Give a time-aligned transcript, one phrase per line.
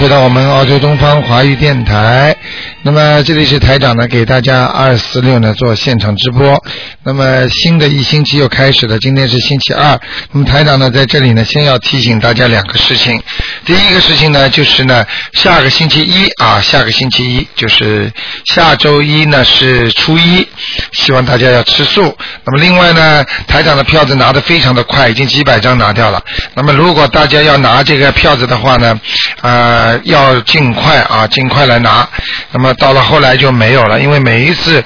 [0.00, 2.34] 回到我们澳洲东方华语电台。
[2.80, 6.58] 那么这里是台长呢，给大家二四六呢做现场直播。
[7.04, 10.00] 那么新的一星期又开始了，今天是星期二。
[10.32, 13.22] 那么台长呢在这里呢，先要提醒大家两个事情。
[13.64, 15.04] 第一个事情呢，就是呢
[15.34, 18.10] 下个星期一啊，下个星期一就是
[18.46, 20.46] 下周一呢是初一，
[20.92, 22.16] 希望大家要吃素。
[22.44, 26.22] 那么另外呢，台长的票子拿得非常的快，已经几百张拿掉了。
[26.54, 28.98] 那么如果大家要拿这个票子的话呢，
[29.42, 32.08] 呃，要尽快啊，尽快来拿。
[32.52, 34.82] 那么到了后来就没有了，因为每一次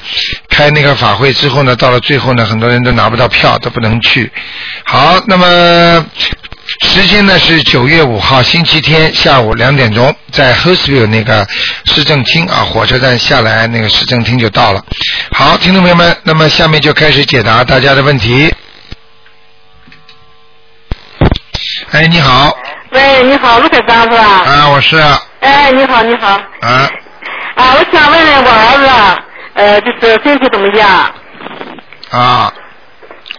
[0.48, 4.30] 开那个法会之后呢，到了最后呢，很多人都拿不到票，都不能去。
[4.84, 6.04] 好，那么
[6.80, 11.46] 时间呢是九月五号星期天下午两点钟，在 Hurstville 那个
[11.84, 14.82] 市政厅啊，火车站下来那个市政厅就到了。
[15.32, 18.52] 好，听众朋友们，那么下面就开始解答大家的问题。
[21.90, 22.56] 哎，你好，
[22.90, 24.24] 喂，你好，陆台长是吧？
[24.44, 26.28] 啊，我是啊，哎，你好，你好。
[26.60, 26.90] 啊，
[27.56, 29.22] 啊，我想问问我儿子，
[29.54, 31.14] 呃，就是身体怎么样？
[32.10, 32.52] 啊，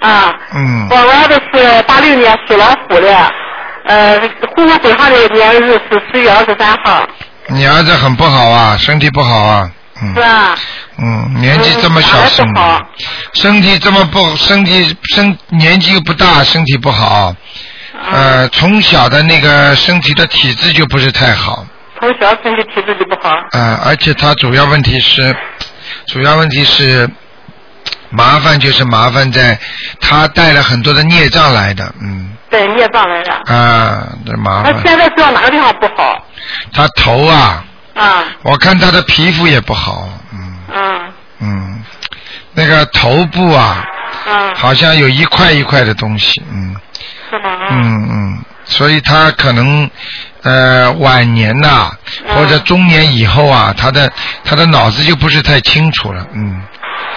[0.05, 0.87] 啊，嗯。
[0.89, 3.31] 我，儿子是八六年属老虎的，
[3.85, 4.19] 呃，
[4.55, 7.07] 户口本上的年日是十月二十三号，
[7.47, 9.69] 你儿子很不好啊，身体不好啊，
[10.01, 10.13] 嗯。
[10.13, 10.55] 是啊？
[10.97, 12.81] 嗯，年纪这么小，身不好。
[13.33, 17.35] 身体这么不，身体身年纪又不大，身体不好，
[18.11, 21.65] 呃，从小的那个身体的体质就不是太好，
[21.99, 23.29] 从小身体体质就不好。
[23.51, 25.35] 呃，而且他主要问题是，
[26.07, 27.09] 主要问题是
[28.15, 29.57] 麻烦就是麻烦在
[29.99, 33.33] 他带了很多的孽障来的，嗯，对，孽障来的。
[33.53, 34.73] 啊，这麻烦。
[34.73, 36.25] 他，现在知道哪个地方不好？
[36.73, 37.63] 他头啊，
[37.95, 40.57] 啊，我看他的皮肤也不好，嗯。
[40.73, 41.83] 嗯嗯，
[42.53, 43.85] 那个头部啊，
[44.27, 46.75] 嗯，好像有一块一块的东西，嗯。
[47.29, 47.67] 是吗？
[47.71, 49.89] 嗯嗯，所以他可能
[50.43, 51.91] 呃晚年呐、
[52.27, 54.11] 嗯或者中年以后啊，他的
[54.43, 56.61] 他的脑子就不是太清楚了，嗯，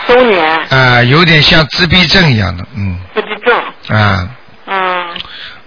[0.08, 3.96] 中年啊、有点像自闭症一样的，嗯自闭症。
[3.96, 4.28] 啊，
[4.66, 5.06] 嗯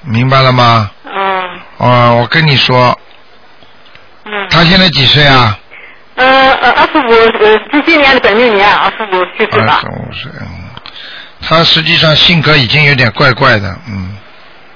[0.01, 0.91] 明白了吗？
[1.05, 2.97] 嗯哦，我跟你说，
[4.25, 4.47] 嗯。
[4.49, 5.57] 他现在几岁啊？
[6.15, 6.25] 呃
[6.55, 9.87] 呃，二十五，呃，是今年的本命年，二十五岁吧二十。
[9.87, 10.47] 五岁，嗯，
[11.47, 14.17] 他实际上性格已经有点怪怪的，嗯。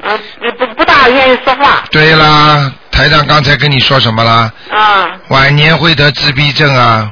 [0.03, 0.19] 嗯，
[0.57, 1.83] 不不大愿意说话。
[1.91, 4.51] 对啦，台长刚才跟你说什么啦？
[4.71, 7.11] 啊晚年会得自闭症啊，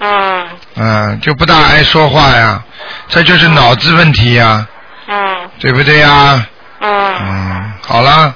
[0.00, 0.46] 嗯
[0.76, 2.62] 嗯，就不大爱说话呀，
[3.08, 4.66] 这就是脑子问题呀，
[5.08, 6.46] 嗯对不对呀？
[6.80, 7.14] 嗯。
[7.20, 8.34] 嗯，好了，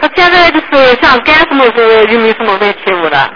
[0.00, 3.30] 他现在就是像肝什么是有没有什么问题了的？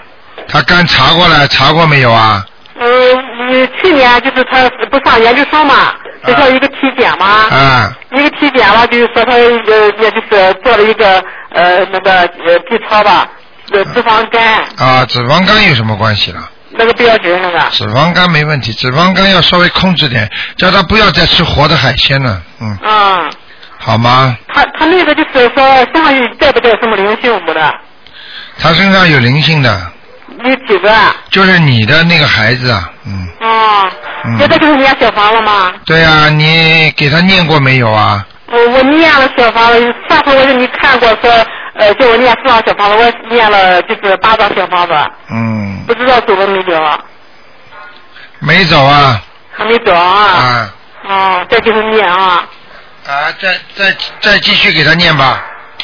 [0.47, 2.45] 他刚查过了，查过没有啊？
[2.79, 5.93] 嗯，你去年就是他不上研究生嘛，
[6.25, 12.11] 学校一个体检嘛，啊，一个体检嘛，就是说他呃也就是做了一个呃那个
[12.45, 13.27] 呃 B 超吧，
[13.71, 16.49] 呃脂肪肝啊，脂肪肝有什么关系了？
[16.77, 17.59] 那个标准那个。
[17.71, 23.31] 脂肪肝没问题，脂肪肝要稍微控制点，叫他不要再吃活的海鲜了，嗯，嗯，
[23.77, 24.35] 好吗？
[24.53, 27.73] 他他那个就是说身上有带不带什么灵性无的？
[28.59, 29.91] 他身上有灵性的，
[30.43, 31.15] 有几个啊？
[31.29, 33.89] 就是你的那个孩子啊，嗯，哦，
[34.25, 35.71] 嗯现在就是念小房了吗？
[35.85, 38.25] 对啊，你给他念过没有啊？
[38.47, 41.31] 我我念了小房子，上回我给你看过说，
[41.75, 44.93] 呃，就我念四张小房子，我念了就是八张小房子，
[45.31, 46.71] 嗯，不知道走了没走，
[48.39, 50.25] 没走啊，还没走啊。
[50.25, 50.73] 啊
[51.05, 52.47] 哦，再继续念啊。
[53.05, 55.43] 啊，再再再继续给他念吧。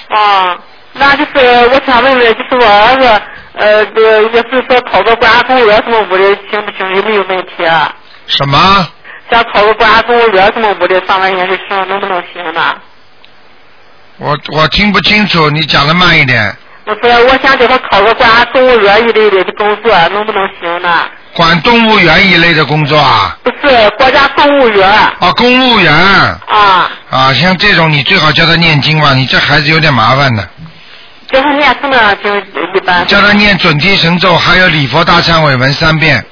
[0.09, 0.57] 啊，
[0.93, 3.21] 那就是我想问问，就是我儿子，
[3.55, 6.95] 呃，呃也是说考个国家公务员什么五的，行不行？
[6.95, 7.93] 有没有问题啊？
[8.27, 8.87] 什么？
[9.29, 12.75] 想考个国家公务员什么五的，上完研究生能不能行呢？
[14.19, 16.55] 我我听不清楚，你讲的慢一点。
[16.85, 21.05] 不是我想给他考个公安公务员一类的工作，能不能行呢？
[21.35, 23.37] 管动物园一类的工作啊？
[23.43, 30.49] 不是国家公务员啊，公务员啊，啊，像这种你最好叫他念经吧，你这孩子有点麻烦的，
[31.31, 32.43] 叫他念什么经
[32.75, 33.05] 一般？
[33.05, 36.25] 叫他念准提神咒，还有礼佛大忏悔文三遍，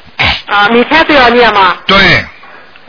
[0.48, 1.78] 啊，每天都要念吗？
[1.86, 1.98] 对，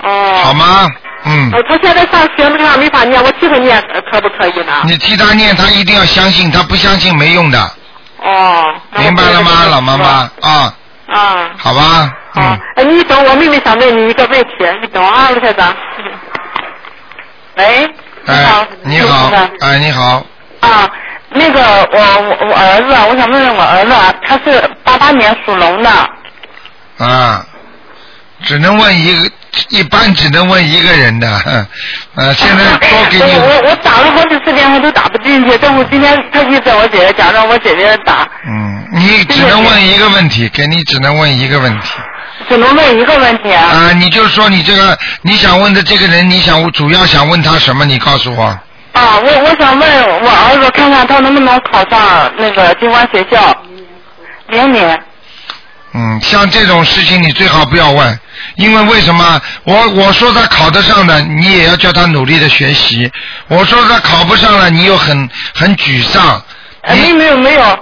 [0.02, 0.40] 哦。
[0.42, 0.54] 好？
[0.54, 0.88] 吗？
[1.30, 4.72] 嗯，呃，他现在上学那地方没法念，我替他念呃可不可以呢？
[4.84, 7.60] 你替他念，他一定要相信，他不相信没用的，
[8.22, 8.64] 哦。
[8.96, 10.08] 明白了吗，老妈妈？
[10.40, 10.74] 啊，
[11.08, 11.50] 啊。
[11.58, 14.48] 好吧，啊你等，我妹妹想问你一个问题，
[14.80, 15.76] 你等啊，卢台长。
[17.56, 17.90] 喂，
[18.24, 20.24] 你好哎，，你好哎，你好，
[20.60, 20.88] 啊，
[21.30, 21.60] 那个
[21.92, 25.90] 我我我儿子啊，我想问问我儿子啊，他是八八年属龙的，
[26.98, 27.44] 啊，
[28.44, 29.30] 只能问一个，
[29.70, 31.28] 一般只能问一个人的，
[32.14, 33.38] 呃，现在多给你。
[33.38, 41.88] 我我我打了好几次电话都打不进去，但我今天特意在我姐姐家让我姐姐打，嗯，你只能问一个问题，给你只能问一个问题。
[42.48, 43.64] 只能问一个问题啊。
[43.64, 47.84] 啊，你就说你这个你想问的这个人，你想主要想问他什么？
[47.84, 48.44] 你告诉我。
[48.92, 53.54] 啊，我我想问我儿子看看他能不能考上那个金华学校，
[54.48, 54.98] 明年。
[55.94, 58.20] 嗯，像这种事情你最好不要问，
[58.56, 59.40] 因为为什么？
[59.64, 63.10] 我我说他考得上的，你也要叫他努力的学习；
[63.48, 66.42] 我说他考不上了，你又很很沮丧。
[66.82, 67.78] 哎，没没有没有，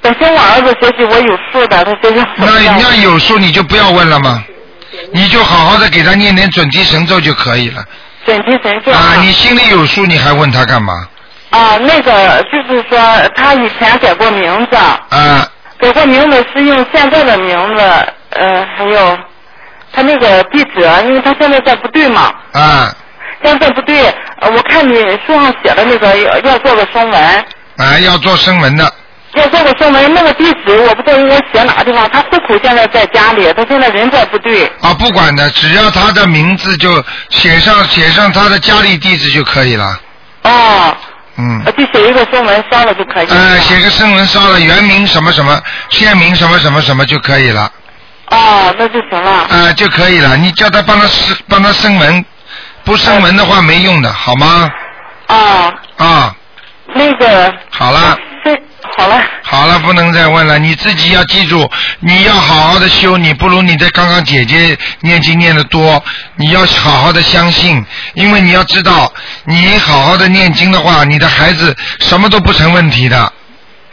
[0.00, 4.42] 本身我儿子学习我有数的，他学习那人家有数你就不要问了吗？
[5.12, 7.84] 你就好好的给他念点准提神咒就可以了。
[8.24, 11.08] 准提神咒啊，你心里有数，你还问他干嘛？
[11.50, 12.98] 啊，那个就是说
[13.34, 14.76] 他以前改过名字。
[14.76, 15.48] 啊。
[15.82, 17.82] 改过名字是用现在的名字，
[18.30, 19.18] 呃，还有
[19.92, 22.32] 他那个地址，因为他现在在部队嘛。
[22.52, 22.94] 啊。
[23.42, 24.00] 现在部队，
[24.40, 24.94] 呃，我看你
[25.26, 27.20] 书上写的那个要要做个声纹。
[27.78, 28.94] 啊，要做声纹的。
[29.34, 32.08] 要做个声纹，那个地址我不知道应该写哪个地方。
[32.10, 34.70] 他户口现在在家里，他现在人在部队。
[34.82, 39.98] 啊，不管的，只要他的名字就写上写上他的家里地址就可以了。
[40.44, 40.96] 哦。
[41.36, 41.64] 嗯。
[41.76, 43.26] 就写一个声文烧了就可以。
[43.28, 47.70] 呃，写个声文烧了，原名什么什么，县名什么什么什么就可以了。
[48.28, 49.30] 哦，那就行了。
[49.30, 50.36] 啊，就可以了。
[50.36, 52.24] 你叫他帮他生帮他生纹，
[52.84, 54.70] 不生纹的话没用的，好吗？
[55.26, 55.72] 啊。
[55.96, 56.36] 啊。
[56.94, 57.54] 那个。
[57.70, 58.16] 好了。
[58.96, 59.22] 好了。
[59.42, 60.58] 好了，不能再问了。
[60.58, 61.68] 你自己要记住，
[62.00, 66.02] 你要好好的修，你不如你的刚刚姐姐念经念的多。
[66.36, 67.84] 你要好好的相信，
[68.14, 69.12] 因为你要知道，
[69.44, 73.32] 你好好的念经的话，你的孩子什么都不成问题的。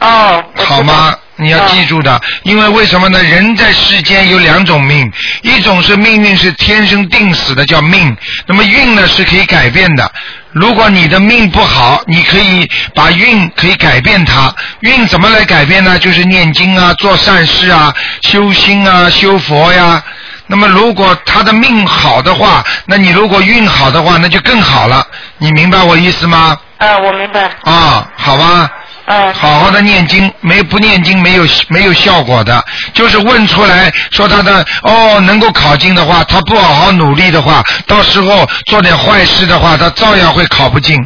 [0.00, 0.44] 哦。
[0.56, 1.14] 好吗？
[1.40, 3.22] 你要记住的，因为为什么呢？
[3.22, 5.10] 人在世间有两种命，
[5.42, 8.14] 一种是命运是天生定死的，叫命；
[8.46, 10.12] 那么运呢是可以改变的。
[10.52, 14.54] 如果你的命不好，你可以把运可以改变它。
[14.80, 15.98] 运怎么来改变呢？
[15.98, 20.02] 就是念经啊，做善事啊，修心啊，修佛呀。
[20.46, 25.06] 那么如果他的命好的话，那你如果运好的话，那就更好了。
[25.38, 26.58] 你明白我意思吗？
[26.78, 27.48] 啊，我明白。
[27.62, 28.68] 啊，好吧。
[29.10, 29.34] 嗯。
[29.34, 32.64] 好好的念经，没不念经没有没有效果的，
[32.94, 40.96] 就是问出来说他的哦能够考进的话，他不好好努力的话，到时候做点坏事的话，他照样会考不进。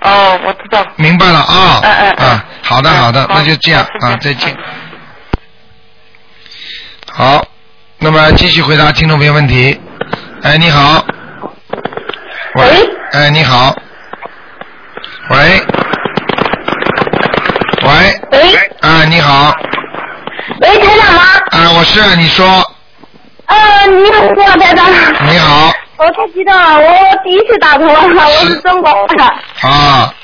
[0.00, 0.84] 哦，我知道。
[0.96, 1.80] 明白了啊。
[1.82, 2.28] 嗯嗯嗯。
[2.28, 4.56] 啊，好的好的，那就这样啊，再见。
[7.12, 7.46] 好，
[7.98, 9.78] 那么继续回答听众朋友问题。
[10.42, 11.04] 哎，你好。
[12.54, 12.64] 喂。
[13.12, 13.76] 哎，你好。
[15.30, 15.81] 喂。
[17.82, 18.20] 喂。
[18.30, 18.54] 喂。
[18.80, 19.54] 啊，你好。
[20.60, 21.22] 喂，台长吗？
[21.50, 22.46] 啊，我是，你说。
[23.46, 24.86] 呃，你好，你好，台长。
[25.28, 25.72] 你好。
[25.96, 29.24] 我太激动了，我第一次打通了，我是中国的。
[29.68, 30.14] 啊。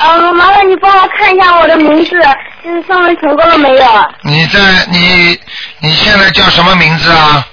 [0.00, 2.10] 嗯，麻烦你帮我看一下我的名字，
[2.64, 3.84] 就是上面成功了没有？
[4.22, 4.60] 你在
[4.90, 5.38] 你
[5.80, 7.46] 你现在叫什么名字啊？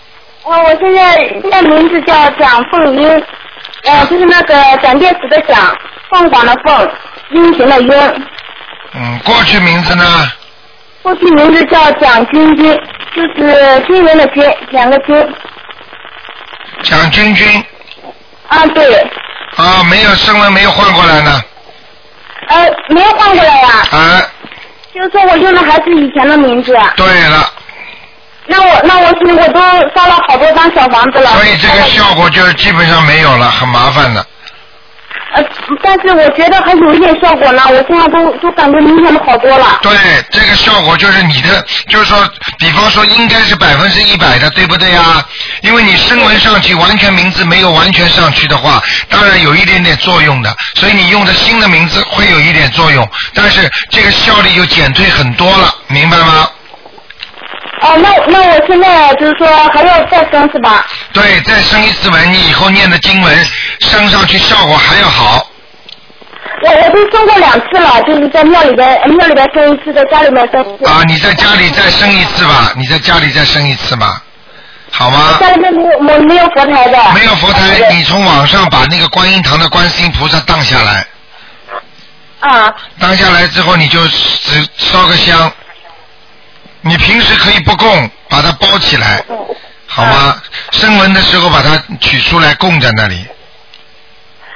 [0.43, 3.23] 呃，我现在现在名字叫蒋凤英，
[3.83, 5.75] 呃，就是那个蒋介石的蒋，
[6.09, 6.91] 凤凰的凤，
[7.31, 8.25] 英雄的英。
[8.97, 10.31] 嗯，过去名字呢？
[11.01, 12.79] 过去名字叫蒋军军，
[13.15, 15.35] 就是军人的军，两个军。
[16.81, 17.63] 蒋军军。
[18.47, 18.99] 啊，对。
[19.57, 21.43] 啊，没有声纹没有换过来呢。
[22.47, 23.69] 呃，没有换过来呀。
[23.91, 24.21] 啊。
[24.93, 26.73] 就是说我用的还是以前的名字。
[26.95, 27.51] 对了。
[28.47, 29.59] 那我那我现在我都
[29.93, 31.31] 烧了好多张小房子了。
[31.31, 34.25] 所以这个效果就基本上没有了，很麻烦的。
[35.33, 35.43] 呃，
[35.83, 39.79] 但是我觉得还有一点效果呢，我现在都都感觉明显的好多了。
[39.81, 39.91] 对，
[40.31, 42.17] 这个效果就是你的，就是说，
[42.57, 45.23] 比方说应该是百分之一百的，对不对呀？
[45.61, 50.55] 因为你声纹上去，完全名字没有完全上去的话，当然有一点点作用的。
[50.75, 56.47] 所以你用的新的名字会有一点作用，但是这个效率就减退很多了，明白吗？
[57.81, 60.85] 哦，那那我现在就是说还要再生是吧？
[61.11, 63.47] 对，再生一次文，你以后念的经文
[63.79, 65.47] 升上去效果还要好。
[66.61, 70.85] 我我都生过两次了，就是在庙里边庙里边升一次，在家里面升一次。
[70.85, 74.21] 啊，你在家里再生一次吧，你在家里再生一次吧，
[74.89, 75.37] 好吗？
[75.39, 76.97] 家里面没有没没有佛台的。
[77.13, 81.05] 没有佛台，你从网上把那个观音堂的观世音菩萨荡下来。
[82.39, 82.73] 啊。
[82.99, 85.51] 荡下来之后，你就只烧个香。
[86.81, 89.23] 你平时可以不供，把它包起来，
[89.87, 90.41] 好吗？
[90.71, 93.25] 升文的时候把它取出来供在那里。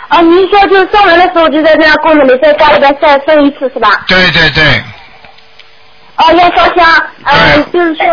[0.10, 4.04] 啊，您说就是生文的时候就在这样供着，你在家里边再生一次是吧？
[4.08, 4.84] 对对对。
[6.18, 8.06] 哦，要烧香，嗯、就是说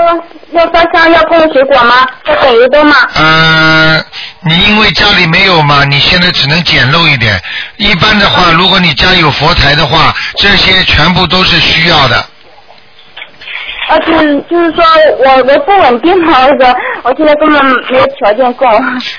[0.53, 2.07] 要烧香要供水果吗？
[2.27, 2.95] 要等油灯吗？
[3.17, 4.01] 呃，
[4.43, 7.43] 你因为家里没有嘛，你现在只能简陋一点。
[7.79, 12.25] 一般的话，如果你家有佛台的话，这些全部都是需要的。
[13.89, 14.85] 呃，就是就是说
[15.25, 18.69] 我我不稳定嘛，那个我现在根本没有条件供。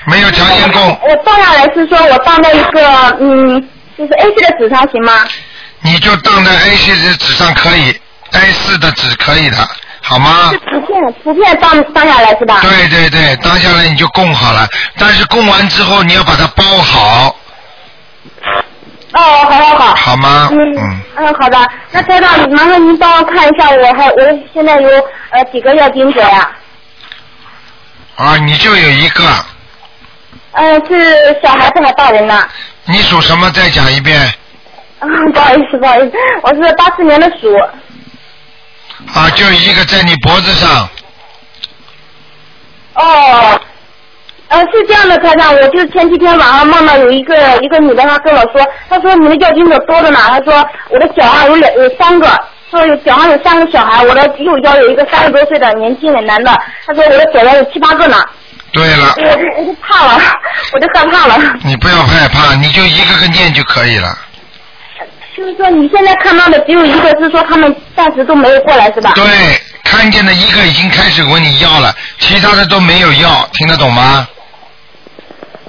[0.06, 2.80] 没有条件供，我放下来是说我放在一个
[3.20, 3.60] 嗯，
[3.96, 5.12] 就是 A 4的纸上行吗？
[5.82, 7.98] 你就当在 A 4的纸上可以
[8.32, 9.56] ，A 4的纸可以的，
[10.02, 10.58] 好吗是？
[10.58, 12.60] 图片图片当当下来是吧？
[12.62, 17.34] 对对对，当下来你就供好了，但是供完之后你要把它包好，
[19.12, 19.94] 哦，好好好。
[19.96, 20.48] 好吗？
[20.52, 21.58] 嗯嗯，嗯，好的。
[21.92, 24.88] 那台长，麻烦您帮我看一下，我还我现在有
[25.30, 26.50] 呃几个要经者呀？
[28.16, 29.24] 啊，你就有一个，
[30.52, 32.46] 嗯、是小孩子还大人呢？
[32.84, 33.50] 你属什么？
[33.52, 34.20] 再讲一遍。
[34.98, 36.12] 啊， 不好意思，不好意思，
[36.42, 37.56] 我是八四年的鼠。
[39.14, 40.88] 啊，就一个在你脖子上，
[42.94, 43.60] 哦，
[44.48, 52.26] 呃，是这样的，台长，我就前几天晚上梦到有一个一个女的，她跟我说，她说你的要经者多着呢，她说我的脚上有两有三个，
[52.70, 56.50] 说有脚上有三个小孩，我的右腰有一个三十多岁的年轻的男的，
[56.86, 58.16] 她说我的脚上有七八个呢，
[58.72, 59.28] 对了，我就
[59.58, 60.18] 我就怕了，
[60.72, 61.38] 我就害怕了。
[61.64, 64.16] 你不要害怕，你就一个个念就可以了。
[65.36, 69.12] 就是说你现在看到的只有一个，是说他们暂时都没有过来是吧？
[69.14, 69.24] 对，
[69.84, 74.26] 看见的一个已经开始问你要了，其他的都没有要，听得懂吗？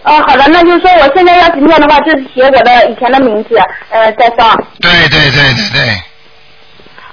[0.03, 3.57] 哦，好的，那就是说我现在要是念的话，就是写我的以前的名字，
[3.89, 4.55] 呃，再上。
[4.79, 6.01] 对对对对对，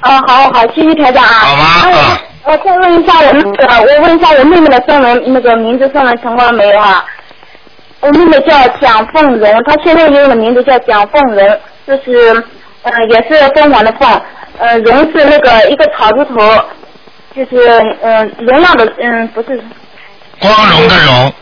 [0.02, 1.30] 哦，好好好，谢谢台长啊。
[1.30, 7.04] 好吧那我啊我再问一下我那个，我问一下我妹妹的声纹，那个名字声纹成功了没有啊？
[8.00, 12.44] 我妹妹叫蒋凤荣，她现在用的名字叫蒋凤荣，就是
[12.82, 14.22] 呃也是凤凰的凤，
[14.58, 16.36] 呃荣是那个一个草字头，
[17.34, 17.66] 就是
[18.02, 19.60] 嗯、呃、荣耀的嗯不是
[20.38, 21.32] 光荣的荣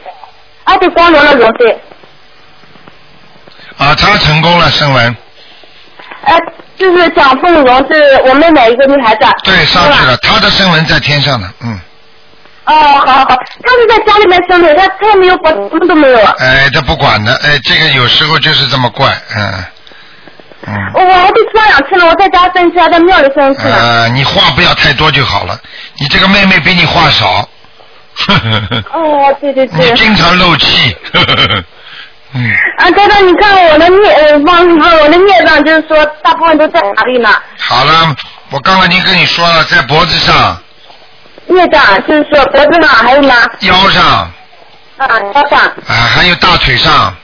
[0.65, 1.71] 啊对光荣的荣对，
[3.79, 5.17] 啊，他成功了，声纹，
[6.25, 6.39] 呃
[6.77, 9.27] 就是蒋凤荣是我妹妹一个女孩子。
[9.45, 11.79] 对，上去了，他的声纹在天上呢，嗯，
[12.65, 16.19] 哦，好好好，她是在家里面生的，她她也没有管，什么都没有。
[16.39, 19.07] 哎，他不管的，哎，这个有时候就是这么怪，
[19.37, 19.65] 嗯，
[20.67, 20.75] 嗯。
[20.95, 23.77] 我我都吃了两次了，我在家生一次，还在庙里生一次呢。
[23.77, 25.57] 呃，你话不要太多就好了。
[26.01, 27.49] 你这个妹妹比你话少，
[28.93, 29.93] 哦，对对你对。
[29.95, 30.97] 经常漏气。
[32.37, 37.29] 嗯，啊，台长，你看我的孽呃，忘我的孽障，就是说大部分都在哪里呢？
[37.59, 38.13] 好了，
[38.51, 40.61] 我刚刚已经跟你说了，在脖子上、
[41.47, 44.03] 孽障就是说脖子上还有呢，腰上
[44.97, 47.15] 啊，腰上，啊、还有大腿上，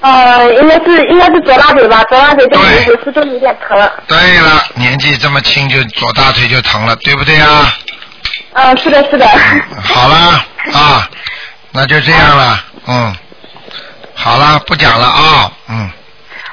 [0.00, 3.90] 呃，应该是应该是左大腿吧，左大腿这里对有时都有点疼。
[4.08, 7.72] 对了，年纪这么轻就左大腿就疼了，对不对啊？
[7.92, 7.97] 嗯，
[8.82, 9.26] 是的，是的。
[9.82, 11.08] 好啦啊，
[11.72, 13.14] 那就这样了，嗯，
[14.14, 15.90] 好啦，不讲了啊，嗯，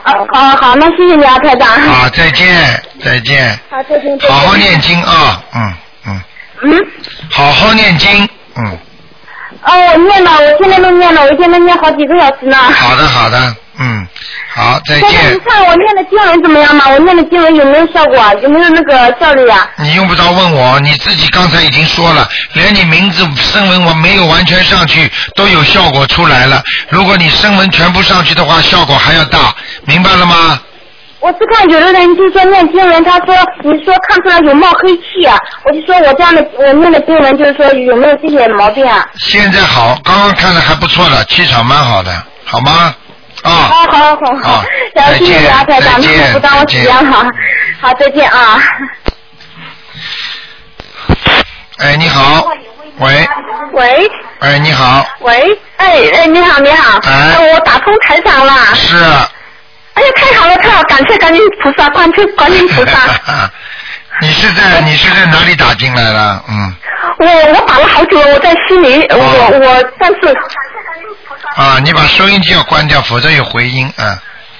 [0.04, 1.70] 啊，好好，那谢谢你啊，台长。
[1.70, 4.18] 啊，再见，再见，好，再见。
[4.20, 4.80] 再见好好念。
[4.82, 5.74] 经啊，嗯
[6.08, 6.22] 嗯，
[6.64, 6.88] 嗯。
[7.32, 8.78] 好好念经，嗯，
[9.64, 12.58] 哦，我念了，我现在都念了，我一天都念好几个小时呢。
[12.58, 14.08] 好的好的，嗯，
[14.54, 15.40] 好，再见，你。
[15.40, 16.90] 看我念的经文怎么样嘛？
[16.90, 18.34] 我念的经文有没有效果啊？
[18.36, 19.68] 有没有那个效率啊？
[19.78, 26.64] 你用不着问我，你自己刚才已经说了，连你名字声纹我没有完全上去，都有效果出来了。
[26.90, 29.54] 如果你声纹全部上去的话，效果还要大，
[29.86, 30.60] 明白了吗？
[31.20, 39.06] 我是看有的人就说念经文，他说你说看出来有冒黑气啊，我就说我这样的我念的经文就是说有没有这些毛病啊？
[39.18, 42.12] 现在好，刚刚看的还不错了，气场蛮好的，
[42.44, 42.94] 好吗？
[43.46, 44.66] 啊、好好好好
[45.20, 47.26] 谢谢你啊，见台长，不耽误时间哈。
[47.80, 48.60] 好，再见啊。
[51.78, 52.48] 哎，你好，
[52.98, 53.28] 喂，
[53.74, 58.54] 喂哎，你好，喂，哎哎，你好你好，哎呃我打通台长了。
[58.74, 58.98] 是。
[59.94, 63.00] 哎呀，太好了太好了，感谢观音菩萨，观世观音菩萨。
[64.22, 66.44] 你是在你是在哪里打进来的？
[66.50, 66.74] 嗯，
[67.20, 69.18] 我我打了好久了，我在悉尼，哦。
[69.52, 70.36] 我我但是。
[71.56, 74.18] 啊，你把收音机要关掉，否则有回音啊。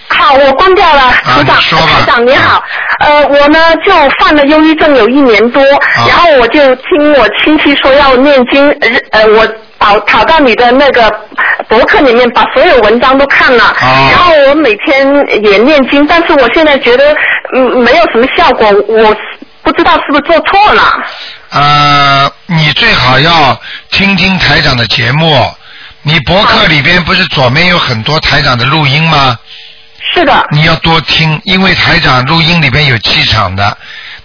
[0.08, 1.88] 好，我关掉了，啊组长，你说吧。
[2.00, 2.64] 台长你好，
[3.00, 6.06] 呃，我呢就犯了忧郁症有一年多，啊。
[6.08, 9.48] 然后我就听我亲戚说要念经，呃，呃我
[9.80, 11.12] 跑跑到你的那个
[11.68, 15.08] 博客里面把所有文章都看了，啊然后我每天
[15.44, 17.14] 也念经，但是我现在觉得
[17.54, 19.16] 嗯没有什么效果，我
[19.66, 20.94] 不知道是不是做错了。
[21.50, 23.60] 呃，你最好要
[23.92, 25.52] 听听台长的节目。
[26.04, 29.38] 你博客里边不是左面有很多台长的录音吗？
[30.14, 33.76] 是的，你要多听，因为台长录音里边有气场的。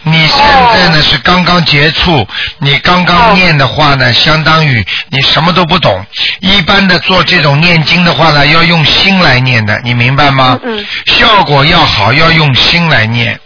[0.02, 0.38] 你现
[0.72, 2.26] 在呢是刚刚接触，
[2.58, 6.04] 你刚刚念的话呢，相当于你什么都不懂。
[6.40, 10.58] 一般的做这种念经的话呢，要用心来念的，你明白吗？
[10.62, 13.40] 嗯嗯效果要好，要用心来念。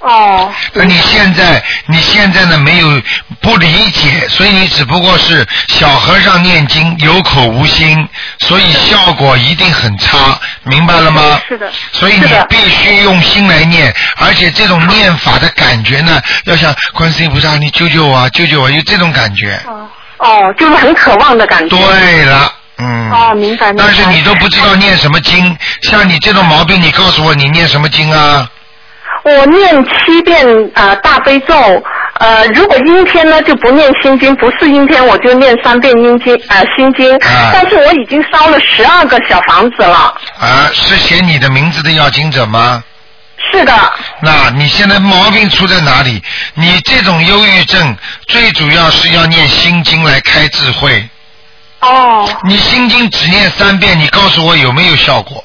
[0.00, 3.02] 哦，那你现在你现在呢没有
[3.40, 11.38] 不理解，所以你只不过是小和尚念经有口无心，所以效果一定很差，明白了吗？
[11.46, 19.60] 是的所以你必须用心来念，而且这种念法的感觉呢，要像观世音菩萨，你救救我啊，救救我，有这种感觉。
[19.66, 21.76] 哦哦，就是很渴望的感觉。
[21.76, 22.52] 对了。
[22.78, 23.84] 嗯，哦，明白明白。
[23.84, 28.48] 但是你都不知道念什么经，像你这种毛病，你告诉我你念什么经啊？
[29.22, 31.54] 我念七遍呃大悲咒，
[32.14, 37.14] 呃，如果阴天呢就不念心经，不是阴天我就念三遍阴经呃心经。
[37.18, 40.14] 啊但是我已经烧了十二个小房子了。
[40.38, 42.82] 啊，是写你的名字的要经者吗？
[43.52, 43.72] 是的，
[44.20, 46.22] 那你现在毛病出在哪里？
[46.54, 47.96] 你这种忧郁症
[48.26, 51.08] 最主要是要念心经来开智慧。
[51.80, 55.42] 哦，你心经只念三遍，你告诉我有没有效果？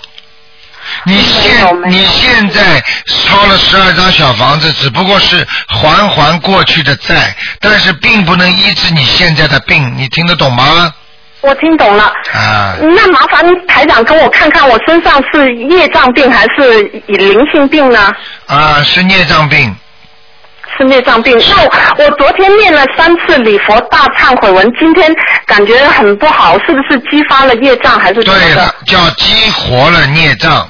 [1.03, 10.93] 你现你现在烧了十二张小房子，只不过是还还过去的债，但是并不能医治你现在的病，你听得懂吗？
[11.41, 12.05] 我听懂了。
[12.33, 18.11] 啊，那麻烦台长跟我看看，我身上是业障病还是灵性病呢？
[18.47, 19.75] 啊，是孽障病。
[20.77, 21.39] 是孽障病。
[21.49, 25.09] 那我我昨天念了三次礼佛大忏悔文，今天
[25.45, 30.69] 感觉很不好，是不是激发了业障还是对了？，叫激活了孽障，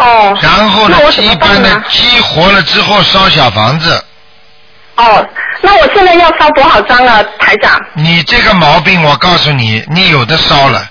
[0.00, 0.38] 哦。
[0.42, 1.82] 然后呢一般的？
[1.88, 4.04] 激活了之后烧小房子。
[4.96, 5.26] 哦，
[5.62, 7.80] 那我现在要烧多少张啊，台长？
[7.94, 10.86] 你这个毛病，我告诉你，你有的烧了，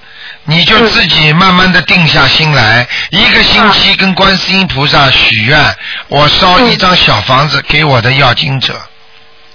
[0.45, 5.75] 你就自己慢慢的定下心来，一个星期跟观世音菩萨许愿，
[6.07, 8.81] 我烧一张小房子给我的要经者，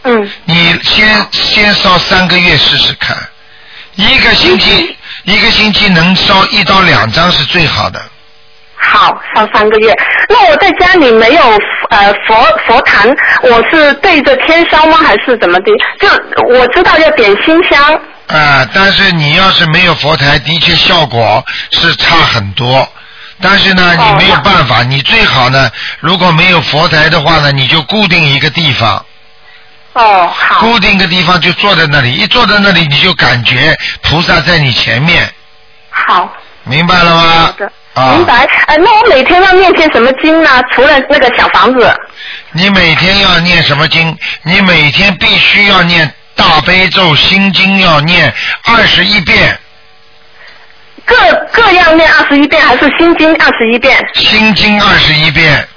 [0.05, 3.17] 嗯，你先先烧三个月试试看，
[3.97, 8.01] 一个星期一个星期能烧一到两张是最好的。
[8.95, 9.93] 好，烧三个月。
[10.29, 11.43] 那我在家里没有
[11.91, 14.99] 呃佛佛坛，我是对着天烧吗？
[14.99, 15.73] 还是怎么的？
[15.99, 16.09] 就
[16.55, 18.01] 我知道要点心香。
[18.29, 22.89] 啊、但是你要是没有佛台，的确效果是差很多。
[23.43, 29.05] 但是呢，哦你没有办法，你最好呢，如果没有佛台的话呢，你就固定一个地方，
[29.95, 30.61] 哦，好。
[30.61, 35.29] 固定一个地方就坐在那里，一坐在那里你就感觉菩萨在你前面，
[35.91, 36.33] 好。
[36.63, 37.23] 明白了吗？
[37.47, 37.71] 好的。
[37.95, 38.45] 啊，明白。
[38.67, 40.63] 哎，那我每天要念些什么经呢？
[40.73, 41.95] 除了那个小房子。
[42.53, 44.17] 你每天要念什么经？
[44.43, 48.33] 你每天必须要念大悲咒、心经，要念
[48.65, 49.57] 二十一遍，
[51.05, 51.17] 各
[51.53, 53.97] 各样念二十一遍，还是心经二十一遍？
[54.15, 55.69] 心经二十一遍，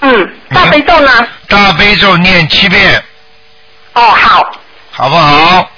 [0.00, 1.26] 嗯，大悲咒呢？
[1.48, 3.02] 大悲咒念七遍，
[3.94, 4.52] 哦，好，
[4.90, 5.70] 好不好？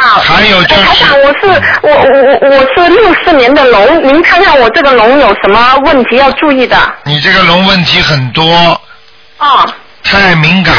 [0.00, 0.20] 好。
[0.20, 1.46] 还有就是呃台长，我是
[1.82, 6.76] 我我我我是六四年的龙，您看看我这个龙有什么问题要注意的？
[7.04, 8.80] 你这个龙问题很多，
[9.38, 10.74] 哦太敏感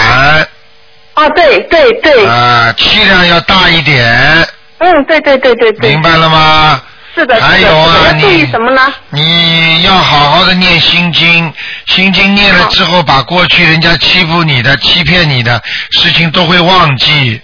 [1.14, 4.48] 啊，对对对，啊，气量要大一点，
[4.80, 6.82] 嗯，对对对对对明，白了吗？
[7.14, 8.82] 是的，还有啊注意你什么呢？
[9.10, 11.54] 你要好好的念心经，
[11.88, 17.40] 心经念了之后，把过去人家欺负你的、欺骗你的事情都会忘记，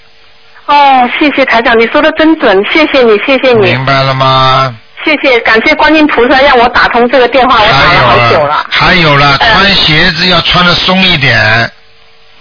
[0.67, 4.73] 哦，谢谢台长，你说的真准，谢谢你，谢谢你，明白了吗？
[5.05, 8.65] 谢谢，感谢观音菩萨让我打通这个电话，我打了好久了了，。
[8.69, 11.71] 还有了，呃穿鞋子要穿的松一点。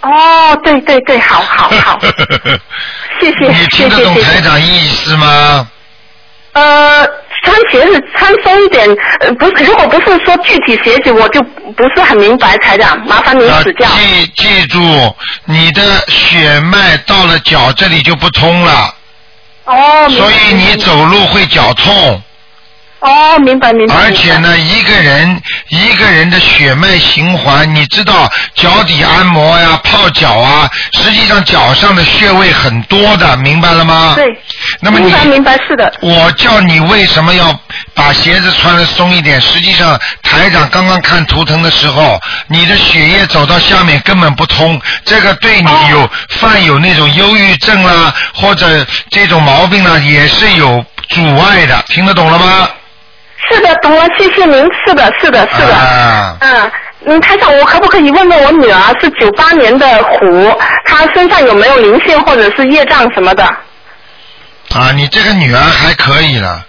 [0.01, 1.99] 哦，对对对，好好好，
[3.19, 5.67] 谢谢你听得懂台长意思吗？
[6.53, 7.07] 呃，
[7.43, 8.87] 穿鞋子穿松一点，
[9.19, 11.41] 呃，不是，如果不是说具体鞋子，我就
[11.75, 13.87] 不是很明白，台长，麻烦您要指教。
[13.87, 14.79] 记记住，
[15.45, 18.93] 你的血脉到了脚这里就不通了，
[19.65, 22.21] 哦，所以你走路会脚痛。
[23.07, 23.95] 哦，明白明白。
[23.95, 34.13] 而且呢，一个人一个人的血脉循环，你知道脚底按摩呀、泡脚啊，实际上脚上的穴位很多的，明白了吗？
[34.15, 34.25] 对。
[34.81, 35.91] 那么你明白明白是的。
[36.01, 37.57] 我叫你为什么要
[37.93, 39.39] 把鞋子穿的松一点？
[39.39, 52.69] 实际上，台长刚刚看图腾的时候，你的血液走到下面根本不通，这个对你有、哦犯有那种忧郁症啦，或者这种毛病啦，也是有阻碍的，听得懂了吗？
[53.49, 54.67] 是的，懂了，谢谢您。
[54.85, 55.75] 是的，是的，是的。
[55.75, 56.71] 啊嗯，
[57.05, 63.43] 嗯，台长，我可不可以问问我女儿是九八年的虎，她身上有没有灵性或者是业障什么的？
[64.73, 66.65] 啊，你这个女儿还可以了。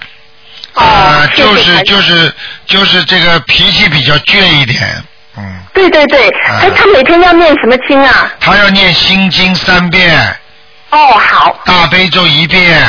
[0.75, 2.33] 哦啊，就是就是
[2.67, 5.03] 就是这个脾气比较倔一点，
[5.37, 5.43] 嗯，
[5.75, 8.31] 对对对，啊他他每天要念什么经啊？
[8.39, 10.17] 他要念心经三遍，
[10.91, 12.81] 哦，好，大悲咒一遍，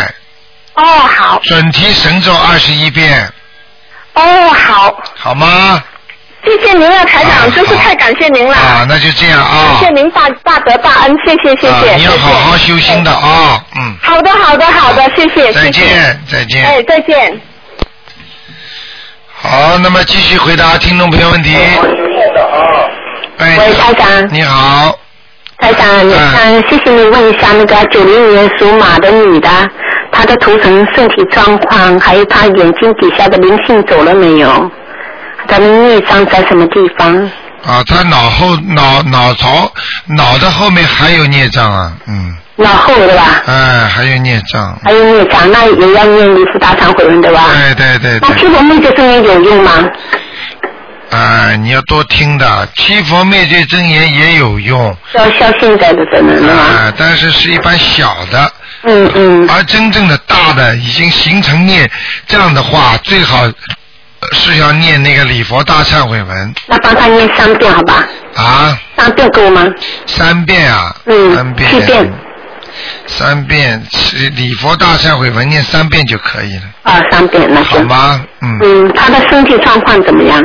[0.75, 3.27] 哦，好，准提神咒二十一遍，
[4.19, 5.81] 哦，好，好吗？
[6.43, 8.53] 谢谢您啊，台啊长，真是太感谢您了。
[8.53, 9.85] 啊，那就这样啊谢。
[9.85, 11.91] 谢您大大德大恩，谢谢谢谢。
[11.91, 13.95] 啊，你要好好修心的啊，嗯。
[14.01, 15.71] 好的好的好的，谢谢再谢谢。
[15.71, 16.65] 见，再见。
[16.65, 17.41] 哎，再见。
[19.41, 21.55] 好，那么继续回答听众朋友问题。
[23.37, 24.97] 哎，喂，台长，你好，
[25.59, 29.49] 台长，嗯，谢谢你问一下那个九零年属马的女的，
[30.19, 34.69] 她的图腾、身体状况，还有他眼睛底下的灵性走了没有？
[35.47, 37.15] 他的孽障在什么地方？
[37.63, 39.71] 啊，他脑后脑脑槽
[40.17, 43.23] 脑的后面还有孽障啊，嗯，脑后对吧？
[43.47, 47.45] 哎，还有孽障，还有孽障，那也要念离福大忏悔文对吧？
[47.53, 49.71] 对对对那七对，佛灭罪真言有用吗？
[51.11, 56.61] 啊，你要多听的，七佛灭罪真言也有用，要消现在的真人对吧？
[56.61, 58.51] 啊，但是是一般小的，
[58.83, 61.89] 嗯嗯，而真正的大的已经形成念，
[62.27, 68.07] 这样的话最好呃是要念那个礼佛大忏悔文那帮他念三遍好吧？
[68.35, 69.65] 啊，三遍够吗？
[70.05, 72.13] 三遍啊，嗯三遍，七遍
[73.07, 77.79] 三遍，是礼佛大忏悔文念三遍就可以了，啊，三遍那行。
[77.79, 78.21] 好吗？
[78.41, 80.39] 嗯，嗯，他的身体状况怎么样？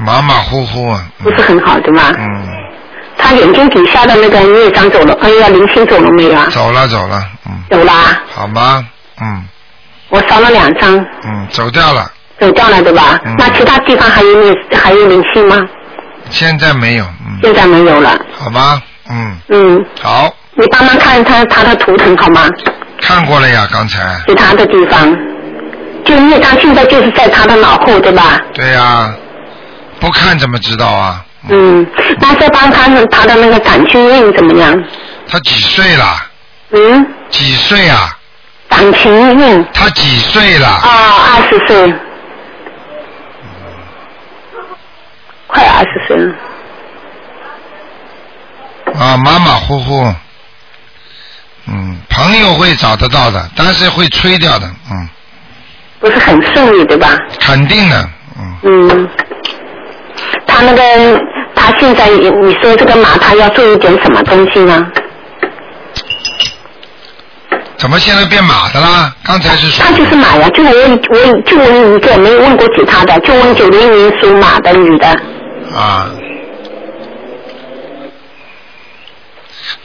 [0.00, 2.12] 马马虎虎啊，不是很好对吗？
[2.18, 2.42] 嗯，
[3.16, 6.46] 他眼睛底下的那个孽障走了，哎呀，灵性走了没有啊？
[6.50, 8.86] 走了走了，嗯，走了啊，好吗？
[9.20, 9.44] 嗯
[10.10, 13.18] 我烧了两张，嗯，走掉了，走掉了对吧？
[13.24, 15.56] 嗯那其他地方还有孽还有灵性吗？
[16.30, 18.16] 现在没有，嗯，现在没有了。
[18.38, 18.80] 好吗？
[19.10, 22.48] 嗯，嗯，好，你帮忙看他他的图腾好吗？
[23.00, 25.12] 看过了呀，刚才，其他的地方，
[26.04, 28.38] 就孽障现在就是在他的脑后对吧？
[28.54, 29.12] 对呀、
[30.04, 31.24] 不看怎么知道啊？
[31.48, 31.86] 嗯，
[32.20, 34.84] 那再帮他他的那个感情运怎么样？
[35.28, 36.04] 他几岁了？
[36.70, 38.18] 嗯，几岁啊？
[38.68, 40.68] 感情运他几岁了？
[40.68, 41.94] 啊，二十岁，
[45.46, 46.34] 快二十岁了。
[48.98, 50.14] 啊，马马虎虎。
[51.66, 55.08] 嗯，朋友会找得到的，但是会吹掉的，嗯，
[55.98, 57.08] 不是很顺利，对吧？
[57.40, 59.08] 肯定的，嗯，嗯，
[60.54, 60.82] 他那个
[61.54, 64.86] 他现在你说这个马，他要做一点什么东西呢？
[67.76, 69.12] 怎么现在变马的啦？
[69.24, 75.08] 刚才是说他就是马呀，就我我就问一个，没有问过其他的，就问九零年属马的女的。
[75.74, 76.08] 啊，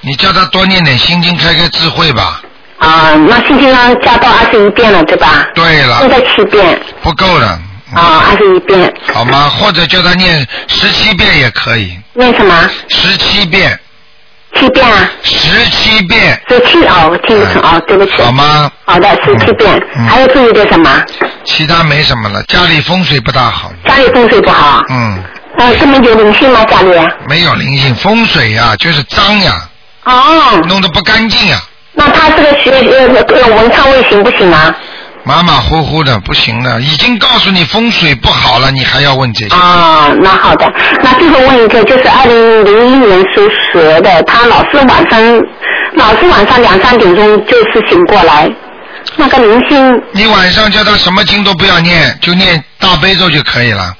[0.01, 2.41] 你叫他多念点心经，开开智慧吧。
[2.77, 5.49] 啊，那心经呢加到二十一遍了，对吧？
[5.53, 7.59] 对了现，在七遍不够了，
[7.91, 9.49] 嗯啊，二十一遍，好吗？
[9.49, 12.69] 或者叫他念十七遍也可以，念什么？
[12.89, 13.77] 十七遍，
[14.55, 15.09] 七遍啊？
[15.23, 18.11] 十七遍，十七哦，我听不懂哦，对不起。
[18.21, 18.31] 好？
[18.31, 18.71] 吗？
[18.85, 21.03] 好的，十七遍嗯，还要注意点什么？
[21.45, 25.23] 其他没什么了，家里风水不大好，家里风水不好，嗯，
[25.57, 26.63] 呃，这么有灵性吗？
[26.65, 26.91] 家里？
[27.27, 29.67] 没有灵性，风水呀、就是脏呀，
[30.03, 31.59] 哦，弄得不干净呀，
[31.93, 34.75] 那他这个学呃呃文昌位行不行啊？
[35.23, 39.55] 马马虎虎的，不行的，已经告诉你风水不好了，你还要问这些？
[39.55, 40.71] 啊，那好的，
[41.03, 45.41] 那最后问一个，就是二零零一年属蛇的，他老是晚上，
[45.93, 48.49] 老是晚上两三点钟就是醒过来，
[49.17, 53.93] 那个明星，你晚上叫他什么经都不要念，就念大悲咒就可以了。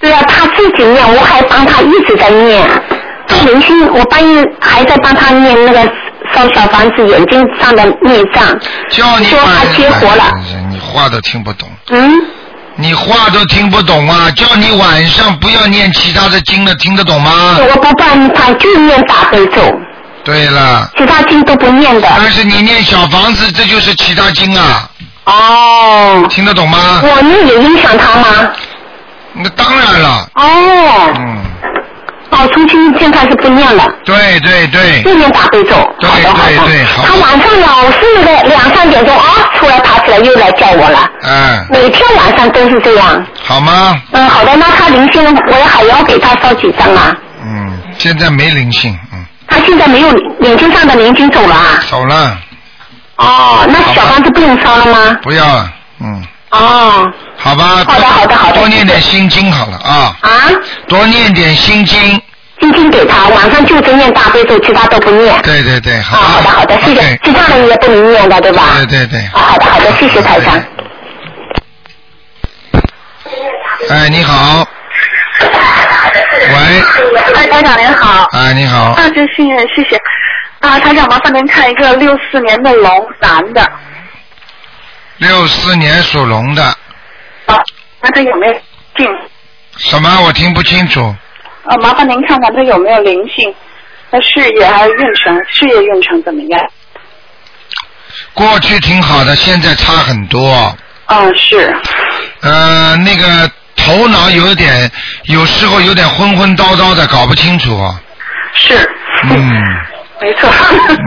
[0.00, 2.66] 对啊，他自己念，我还帮他一直在念，
[3.26, 5.92] 这灵性我半夜还在帮他念那个
[6.34, 8.44] 烧小房子眼睛上的孽障，
[8.90, 12.12] 叫你说他晚激活了，哎你话都听不懂，嗯，
[12.76, 14.30] 你话都听不懂啊！
[14.32, 17.56] 叫你晚上不要念其他的经了，听得懂吗？
[17.58, 19.62] 我不办他就念大悲咒，
[20.24, 22.08] 对了，其他经都不念的。
[22.18, 24.88] 但是你念小房子，这就是其他经啊，
[25.24, 27.00] 哦，听得懂吗？
[27.02, 28.50] 我念也影响他吗？
[29.36, 31.38] 那当然了，哦，嗯，
[32.34, 35.74] 哦，从今天开始不念了，对对对，就念大悲咒。
[36.00, 39.24] 对对对好他晚上老是那个两三点钟啊，
[39.56, 43.24] 出来爬起来又来叫我了，嗯，每天晚上都是这样。
[43.42, 43.96] 好吗？
[44.12, 47.14] 嗯，好的，那他灵性我还要给他烧几张啊？
[47.42, 50.08] 嗯，现在没灵性，嗯，他现在没有
[50.40, 51.80] 眼睛上的灵性走了啊？
[51.88, 52.36] 走了，
[53.16, 55.18] 哦，那小房子不用烧了吗？
[55.22, 55.70] 不要了，
[56.00, 57.12] 嗯，哦，
[57.44, 60.30] 好吧，好的好的好的多念点心经好了啊，啊，
[60.88, 62.00] 多念点心经，
[62.58, 65.42] 心经给他，晚上就只念大悲咒，其他都不念。
[65.42, 67.20] 对对对，啊，好的好的，谢谢。
[67.22, 68.62] 其他人也不能念的，对吧？
[68.76, 69.20] 对对对。
[69.26, 70.54] 啊，好的好的，谢谢台长。
[73.90, 74.66] 哎，你好，
[75.40, 76.56] 喂，
[77.34, 78.26] 哎，台长您好。
[78.32, 80.00] 哎，你好，啊，真幸运，谢谢。
[80.60, 83.70] 啊，台长，麻烦您看一个六四年的龙男的，
[85.18, 86.74] 六四年属龙的，
[87.46, 87.60] 啊，
[88.00, 88.52] 那他有没有
[88.96, 89.06] 进？
[89.76, 90.20] 什么？
[90.22, 91.00] 我听不清楚。
[91.64, 93.52] 啊，麻烦您看看他有没有灵性，
[94.10, 96.60] 他事业还有运程，事业运程怎么样？
[98.32, 100.76] 过去挺好的，现在差很多。
[101.06, 101.76] 啊，是。
[102.40, 104.90] 呃，那个头脑有点，
[105.24, 107.94] 有时候有点昏昏叨叨的，搞不清楚。
[108.54, 108.88] 是。
[109.24, 109.62] 嗯。
[110.20, 110.48] 没错。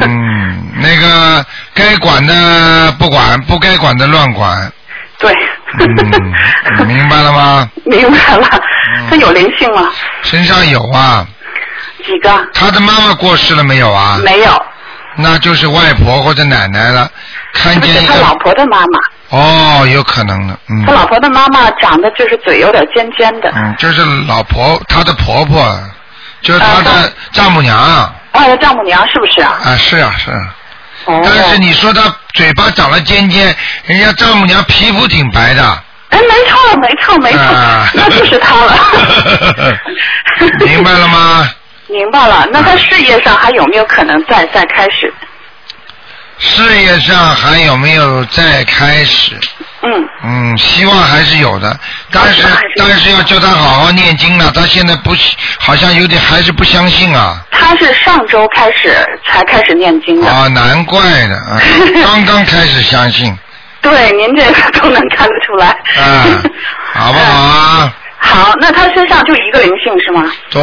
[0.02, 4.72] 嗯，那个该管的不管，不该管的乱管。
[5.18, 5.34] 对。
[5.80, 7.70] 嗯，明白了吗？
[7.86, 8.48] 明白了。
[9.10, 9.90] 他有灵性吗？
[10.24, 11.26] 身上有啊。
[12.06, 12.30] 几个？
[12.54, 14.20] 他的妈妈过世了没有啊？
[14.24, 14.66] 没有。
[15.20, 17.10] 那就是外婆或者奶奶了，
[17.54, 18.06] 看见。
[18.06, 19.00] 他老婆的妈妈。
[19.30, 20.86] 哦，有可能的，嗯。
[20.86, 23.52] 他老婆的妈妈长得就是嘴有点尖尖的。
[23.56, 25.78] 嗯，就是老婆，她的婆婆，
[26.42, 27.78] 就是她的丈母娘。
[27.78, 28.14] 啊，
[28.62, 29.58] 丈母娘是不是啊？
[29.66, 30.32] 啊，是啊，是。
[31.08, 31.22] 哦。
[31.26, 35.84] 但是你说他嘴巴长了尖尖，人家丈母娘皮肤挺白的。
[36.10, 37.40] 哎，没错，没错，没错，
[37.94, 38.78] 那就是他了。
[40.66, 41.50] 明白了吗？
[41.88, 45.14] 明白了，那他事业上还有没有可能再再开始？
[46.40, 49.38] 事业上还有没有再开始？
[49.82, 50.10] 嗯。
[50.24, 51.80] 嗯，希望还是有的，
[52.12, 52.44] 但是
[52.76, 54.52] 但是要叫他好好念经了。
[54.54, 55.16] 他现在不
[55.60, 57.42] 好像有点还是不相信啊。
[57.52, 60.30] 他是上周开始才开始念经的。
[60.30, 61.60] 啊，难怪的啊，
[62.04, 63.38] 刚刚开始相信。
[63.82, 65.76] 对，您这个都能看得出来。
[65.98, 66.52] 嗯，
[66.94, 67.94] 好不好啊？
[68.20, 70.24] 好，那他身上就一个灵性是吗？
[70.50, 70.62] 对。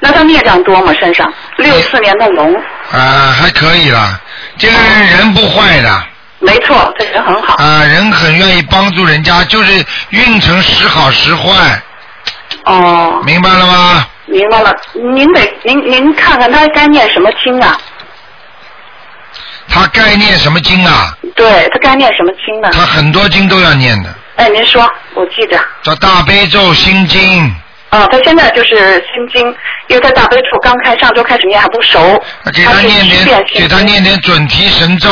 [0.00, 0.92] 那他孽障多吗？
[0.98, 2.54] 身上六四年的龙。
[2.92, 4.18] 啊，还可以啦，
[4.56, 6.04] 这个人人不坏的。
[6.40, 7.54] 没错，这人很好。
[7.54, 11.82] 啊，人很愿意帮助人家，就是运程时好时坏。
[12.64, 13.20] 哦。
[13.24, 14.06] 明白了吗？
[14.26, 17.78] 明白了，您得您您看看他该念什么经啊？
[19.68, 21.14] 他该念什么经啊？
[21.34, 22.68] 对他该念什么经呢？
[22.72, 24.14] 他很多经都要念的。
[24.36, 25.58] 哎，您说，我记着。
[25.82, 27.54] 叫大悲咒心经。
[27.90, 28.76] 啊，他现在就是
[29.12, 29.46] 心经，
[29.88, 32.22] 因为他大悲咒刚开上周开始念还不熟，
[32.54, 35.10] 给他念点，给他念点准提神咒。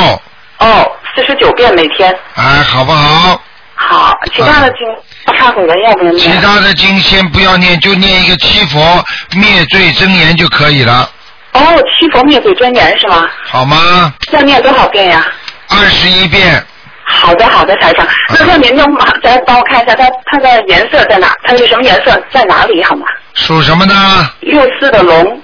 [0.59, 2.15] 哦，四十九遍每天。
[2.35, 3.41] 哎，好不好？
[3.75, 6.19] 好，其他的经，忏悔文要不要念？
[6.19, 11.11] 其他的经先不要念，就念一个七佛灭罪真言就可以了。
[11.53, 11.61] 哦，
[11.99, 13.29] 七佛灭罪真言是吗？
[13.45, 14.13] 好吗？
[14.33, 15.27] 要念多少遍呀？
[15.69, 16.65] 二十一遍。
[17.05, 18.07] 好的，好的，台长。
[18.31, 21.35] 那说您能马再帮我看一下，它它的颜色在哪？
[21.45, 22.21] 它是什么颜色？
[22.33, 22.83] 在哪里？
[22.83, 23.07] 好吗？
[23.35, 24.31] 属什么呢？
[24.41, 25.43] 六四的龙。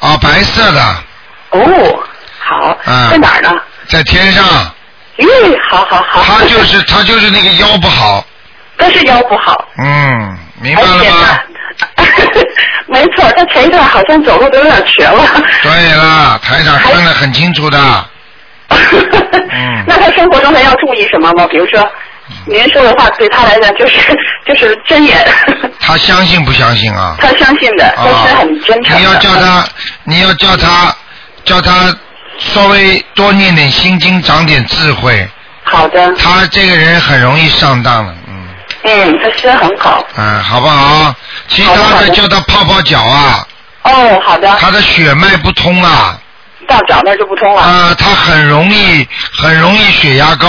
[0.00, 0.96] 啊，白色的。
[1.50, 2.02] 哦，
[2.38, 2.78] 好。
[2.86, 3.10] 嗯。
[3.10, 3.50] 在哪儿呢？
[3.88, 4.44] 在天上。
[5.18, 5.26] 咦，
[5.68, 6.22] 好好好。
[6.22, 8.24] 他就是他就是那个腰不好。
[8.76, 9.64] 都是腰不好。
[9.78, 11.38] 嗯，明白了吗？
[12.88, 15.22] 没错，他前一段好像走路都有点瘸了。
[15.62, 17.78] 对了，台长看得很清楚的。
[18.70, 19.84] 嗯。
[19.86, 21.46] 那他生活中还要注意什么吗？
[21.50, 21.88] 比如说，
[22.46, 23.98] 您说的话对他来讲就是
[24.46, 25.16] 就是真言。
[25.80, 27.16] 他相信不相信啊？
[27.20, 28.98] 他相信的，都是很真诚的。
[28.98, 29.64] 你要叫他，
[30.04, 30.94] 你要叫他，
[31.44, 31.94] 叫他
[32.38, 35.28] 稍微多念点心经，长点智慧。
[35.64, 36.12] 好的。
[36.14, 38.48] 他这个人很容易上当的，嗯。
[38.84, 40.04] 嗯，他心很好。
[40.16, 41.14] 嗯，好不好？
[41.48, 43.46] 其他的叫他泡泡脚啊。
[43.82, 44.48] 哦，好的。
[44.60, 46.18] 他的血脉不通啊。
[46.68, 47.62] 到脚那就不通了。
[47.62, 50.48] 啊，他很容易，很容易血压高。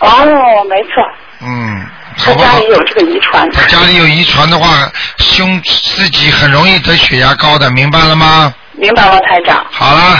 [0.00, 0.24] 哦，
[0.68, 1.02] 没错。
[1.40, 3.50] 嗯，他家里有这个遗传。
[3.52, 8.52] 他家里有遗传的话，兄自己很容易得血压高的，明白了吗？
[8.72, 9.64] 明白了，台长。
[9.70, 10.18] 好了。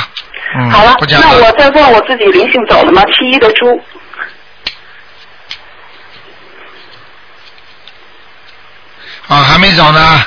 [0.56, 0.70] 嗯。
[0.70, 3.02] 好了，不讲那我再问我自己灵性走了吗？
[3.06, 3.82] 七一的猪。
[9.28, 10.22] 啊，还没走呢。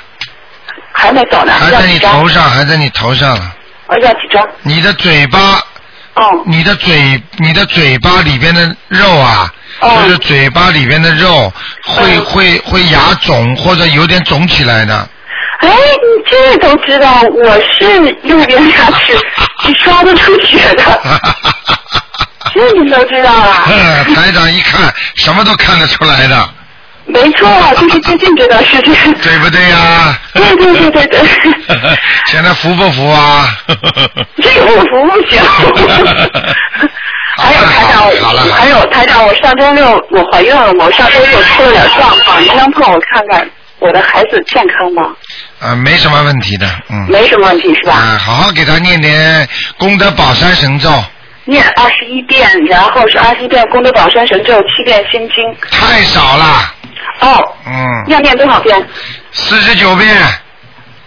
[0.94, 1.52] 还没走呢。
[1.54, 3.36] 还在你头上，还在你头上。
[3.88, 4.48] 我要几张？
[4.62, 5.40] 你的嘴巴，
[6.14, 11.52] 哦，你的嘴，你的嘴巴里边的肉啊，就是嘴巴里边的肉
[11.84, 15.10] 会会会牙肿或者有点肿起来的。
[15.62, 19.13] 哎，你这都知道，我是右边牙齿
[19.63, 20.84] 是刷得出血的。
[22.54, 23.65] 这你都知道啊？
[24.15, 26.50] 台长一看，什么都看得出来的。
[27.06, 28.93] 没错，就是最近这段时间。
[29.21, 30.17] 对不对呀？
[30.34, 31.19] 对对对对对。
[32.28, 33.47] 现在服不服啊？
[34.41, 35.41] 这个我服不行。
[37.38, 38.02] 还有台长，
[38.54, 45.12] 还有台长，我上周六我怀孕了，我上周六出了点状况，您能帮我看看我的孩子健康吗？
[45.62, 47.06] 啊，没什么问题的，嗯。
[47.10, 47.93] 没什么问题是吧？
[47.93, 49.47] 啊，好好给他念点
[49.78, 50.89] 功德宝山神咒。
[51.45, 55.56] 念二十一遍，然后是二十一遍功德宝山神咒，七遍心经。
[55.71, 56.74] 太少了。
[57.21, 58.88] 哦，嗯，要念多少遍？
[59.32, 60.15] 四十九遍。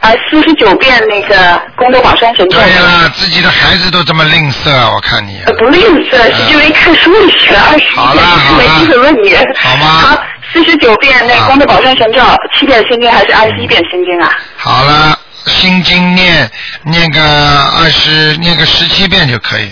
[0.00, 2.58] 啊，四十九遍那个功德宝山神咒。
[2.58, 5.40] 对了，自己的孩子都这么吝啬，我看你。
[5.46, 8.24] 呃，不吝啬，是因为看书里学二十一遍，
[8.58, 9.34] 没机会问你。
[9.56, 10.22] 好吗好，
[10.54, 12.20] 四十九遍那功德宝山神咒，
[12.56, 14.30] 七遍心经还是二十一遍心经啊？
[14.56, 16.48] 好了，心经念
[16.84, 19.68] 念个二十，念个十七遍就可以。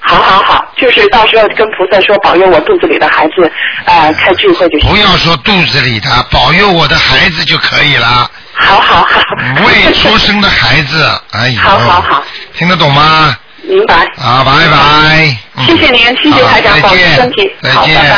[0.00, 3.50] 好好好，就是到时候跟菩萨说保佑我肚子里的孩子，
[3.86, 4.90] 呃，开智慧就行。
[4.90, 8.30] 不要说肚子里的，保佑我的孩子就可以了。
[8.52, 9.20] 好好好。
[9.66, 13.34] 未出生的孩子， 哎呦，好好好，听得懂吗？
[13.62, 14.06] 明白。
[14.16, 15.36] 好，拜拜。
[15.56, 17.50] 嗯谢谢您，谢谢台长，保重身体。
[17.72, 17.96] 好，再见。
[17.96, 18.16] 拜拜。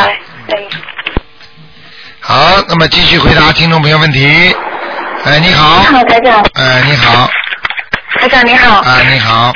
[0.48, 0.62] 哎。
[2.29, 4.55] 好，那么继续回答听众朋友问题。
[5.25, 5.79] 哎，你好。
[5.79, 6.45] 你好，台长。
[6.57, 7.27] 哎，你好。
[8.21, 8.81] 台长你好。
[8.81, 9.51] 啊，你好。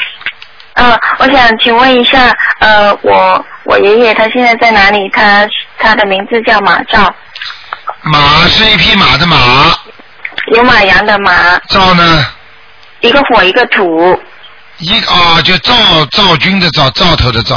[0.77, 5.07] 嗯、我想请问一下，呃，我我爷爷他现在在哪里？
[5.11, 5.47] 他
[5.79, 7.15] 他的名字叫马照，
[8.01, 9.37] 马是一匹马的马，
[10.55, 12.25] 有马羊的马，赵呢？
[13.01, 14.19] 一个火一个土，
[14.79, 15.75] 一啊，就赵
[16.11, 17.55] 赵军的赵，赵头的赵。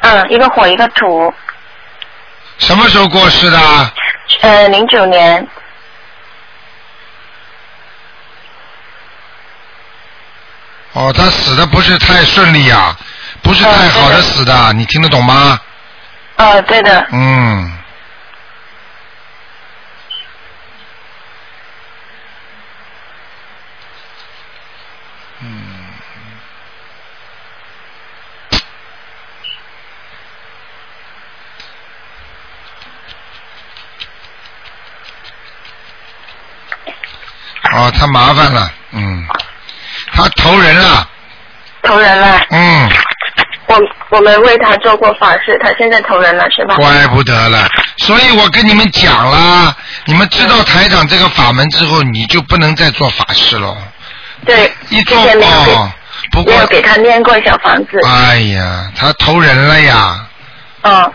[0.00, 1.32] 嗯，一个火一个土，
[2.60, 3.58] 什么时候过世的？
[4.42, 5.46] 呃，零九年，
[10.92, 12.96] 哦，他死的不是太顺利呀、
[13.42, 15.58] 不是太好的死的，你听得懂吗？
[16.36, 17.64] 呃，对的，嗯。
[17.64, 17.79] 嗯。
[37.80, 39.26] 哦，他麻烦了，嗯，
[40.12, 41.08] 他投人了，
[41.82, 42.88] 投人了，嗯，
[43.66, 46.74] 我我们为他做过法事，他现在投人了是吧？
[46.76, 47.66] 怪不得了。
[47.98, 53.76] 所以我跟你们讲了，你们知道台长这个法门之后，你就不能再做法事了。
[54.44, 55.90] 对，一做哦，
[56.32, 60.26] 不过没有给他念过小房子，哎呀，他投人了呀。
[60.82, 61.12] 嗯，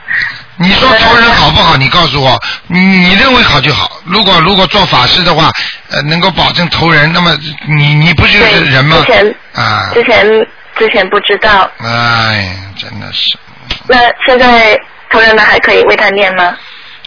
[0.58, 1.76] 你说投人好不好？
[1.76, 4.00] 你告诉我，你你认为好就好。
[4.06, 5.52] 如果如果做法事的话，
[5.90, 7.38] 呃，能够保证投人，那么
[7.68, 9.12] 你你不就是，人吗之？
[9.12, 10.26] 前啊，之前
[10.78, 13.38] 之前不知道，哎，真的是。
[13.88, 14.80] 那现在
[15.12, 16.56] 投人了还可以为他念吗？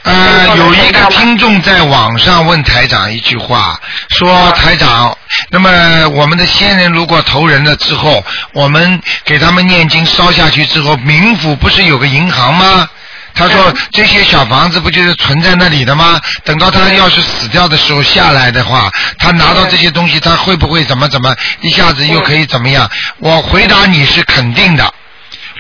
[0.03, 3.79] 呃，有一个听众在网上问台长一句话，
[4.11, 5.17] 说台长，
[5.51, 5.71] 那么
[6.11, 12.89] 我们的先人如果投人了之后，我们给他们念经烧下去之后，冥府不是有个银行吗？
[13.39, 16.21] 他说这些小房子不就是存在那里的吗？
[16.45, 22.91] 等到他要是死掉的时候下来的话，他拿到这些东西，他会不会怎么怎么一下子又可以怎么样？
[23.19, 24.93] 我回答你是肯定的。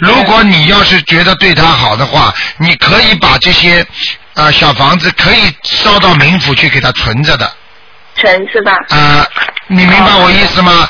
[0.01, 3.81] 如果你要是觉得对他好的话，你可以把这些
[4.35, 7.53] 啊、呃小房子可以烧到冥府去给他存着的
[8.15, 8.73] 存是吧？
[8.91, 9.27] 啊、
[9.69, 10.89] 你明白我意思吗？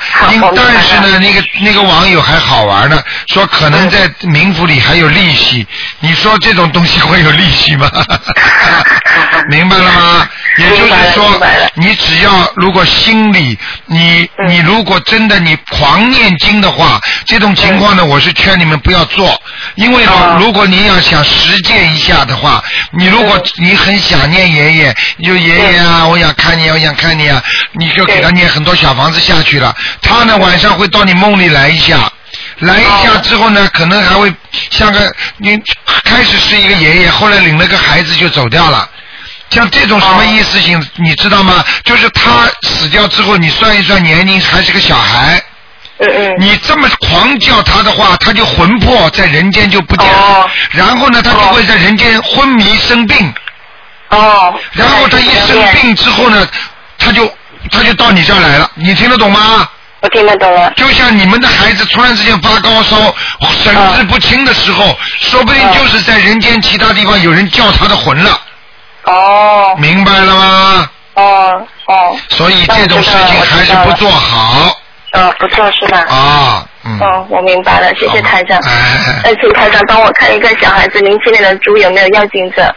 [0.55, 5.67] 但是呢，那个那个网友还好玩呢，说可能在冥府里还有利息。
[6.01, 7.91] 你说这种东西会有利息吗？
[9.51, 10.29] 明白了吗？
[10.59, 11.40] 也就是说
[11.75, 14.49] 你只要如果心里你嗯。
[14.49, 19.40] 你如果真的你狂念经的话，这种情况呢，我是劝你们不要做，
[19.75, 20.03] 因为
[20.40, 27.40] 如果你要想实践一下的话，你如果你很想念爷爷，你就爷爷啊，我想看你啊，我想看你啊，
[27.73, 32.11] 你就给他念很多小房子下去了，他呢晚上会到你梦里来一下。
[32.61, 34.33] 来一下之后呢，可能还会
[34.71, 35.61] 像个你
[36.05, 38.88] 开始是一个爷爷，后来领了个孩子就走掉了。
[39.51, 41.65] 像这种什么意思性，你知道吗？
[41.85, 45.43] 就是他死掉之后，你算一算年龄还是个小孩。
[45.99, 46.35] 嗯嗯。
[46.39, 50.13] 你这么狂叫他的话，他就魂魄在人间就不见了。
[50.13, 53.35] 哦然后呢，他就会在人间昏迷生病。
[54.11, 54.55] 哦。
[54.73, 56.47] 然后他一生病之后呢，
[56.99, 57.27] 他就
[57.71, 58.71] 他就到你这儿来了。
[58.75, 59.69] 你听得懂吗？
[60.01, 60.73] 我听得懂了。
[60.77, 63.13] 就像你们的孩子突然之间发高烧、
[63.65, 68.41] 神志不清的时候，说不定就是在人间其他地方有人叫他的魂了。
[69.05, 69.75] 哦。
[69.79, 70.90] 明白了吗？
[71.15, 72.17] 哦哦。
[72.29, 74.77] 所以这种事情还是不做好
[75.13, 75.99] 呃，不做是吧？
[76.09, 76.69] 啊。
[76.85, 76.99] 嗯。
[77.01, 78.59] 哦，我明白了，谢谢台长。
[78.61, 82.75] 哎，呃，请台长帮我看一个小孩子零七年的猪有没有要精者？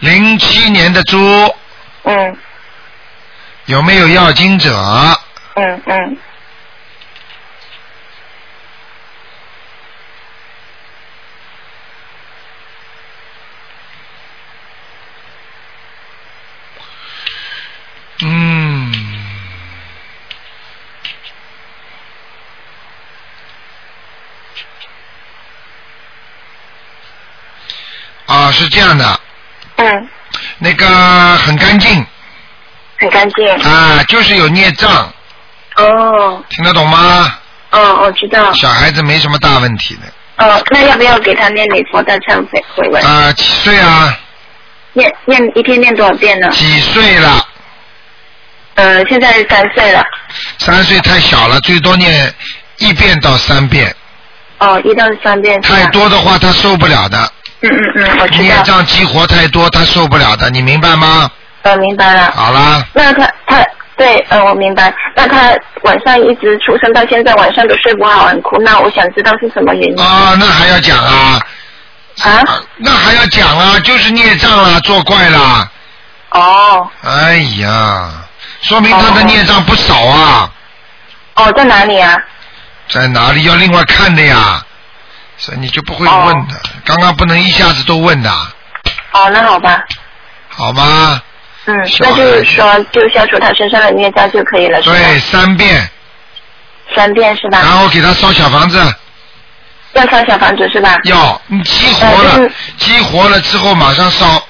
[0.00, 1.54] 零七年的猪
[2.04, 2.36] 嗯
[3.64, 4.70] 有没有要经者？
[5.54, 6.18] 嗯嗯。
[18.22, 18.92] 嗯。
[28.26, 29.20] 啊，是这样的，
[29.76, 30.08] 嗯
[30.58, 30.86] 那个
[31.36, 32.04] 很干净
[32.98, 33.46] 很干净。
[33.62, 35.12] 啊，就是有孽障，
[35.76, 37.38] 哦，听得懂吗？
[37.70, 38.52] 哦，我知道。
[38.54, 40.44] 小孩子没什么大问题的。
[40.44, 43.02] 哦，那要不要给他念礼佛大忏悔悔文？
[43.04, 44.18] 啊，几岁啊？
[44.94, 46.48] 念念一天念多少遍呢？
[46.50, 47.46] 几岁了？
[48.76, 50.02] 呃，现在三岁了。
[50.58, 52.34] 三岁太小了，最多念
[52.78, 53.94] 一遍到三遍。
[54.58, 55.60] 哦，一到三遍。
[55.60, 57.32] 太多的话，他受不了的。
[57.68, 58.54] 嗯嗯嗯，我知孽。
[58.64, 61.30] 障激活太多，他受不了的，你明白吗？
[61.62, 62.32] 呃，明白了。
[62.34, 63.64] 好啦，那他他
[63.96, 64.94] 对，呃，我明白。
[65.14, 65.52] 那他
[65.82, 68.56] 晚上一直出生到现在，晚上都睡不好，很哭。
[68.62, 70.00] 那我想知道是什么原因。
[70.00, 71.40] 啊，那还要讲啊？
[72.22, 72.44] 啊？
[72.76, 73.78] 那还要讲啊？
[73.80, 75.70] 就是孽障啊，作怪啦。
[76.30, 76.88] 哦。
[77.02, 78.10] 哎呀，
[78.62, 80.50] 说明他的孽障不少啊。
[81.34, 82.16] 哦，在哪里啊？
[82.88, 84.62] 在哪里要另外看的呀？
[85.38, 88.30] 所以你就不会问的，刚刚不能一下子都问的，
[89.12, 89.82] 哦，那好吧。
[90.48, 91.20] 好吧？
[91.66, 94.96] 嗯，那就是说，就消除他身上的孽障就可以了，是吧？
[94.96, 95.90] 对，三遍，
[96.94, 97.58] 三遍是吧？
[97.58, 98.78] 然后给他烧小房子，
[99.92, 100.96] 要烧小房子是吧？
[101.04, 104.42] 要你激活了呃就是，激活了之后马上烧，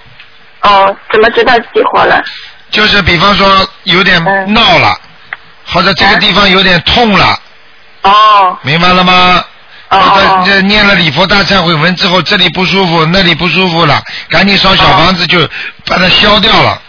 [0.60, 2.22] 哦，怎么知道激活了？
[2.70, 4.94] 就是比方说有点嗯闹了，
[5.66, 7.38] 或者这个地方有点痛了，
[8.02, 9.42] 哦明白了吗？
[9.88, 15.40] 哦这念了礼佛大忏悔文之后，这里不舒服，那里不舒服了，赶紧烧小房子就
[15.86, 16.82] 把它消掉了。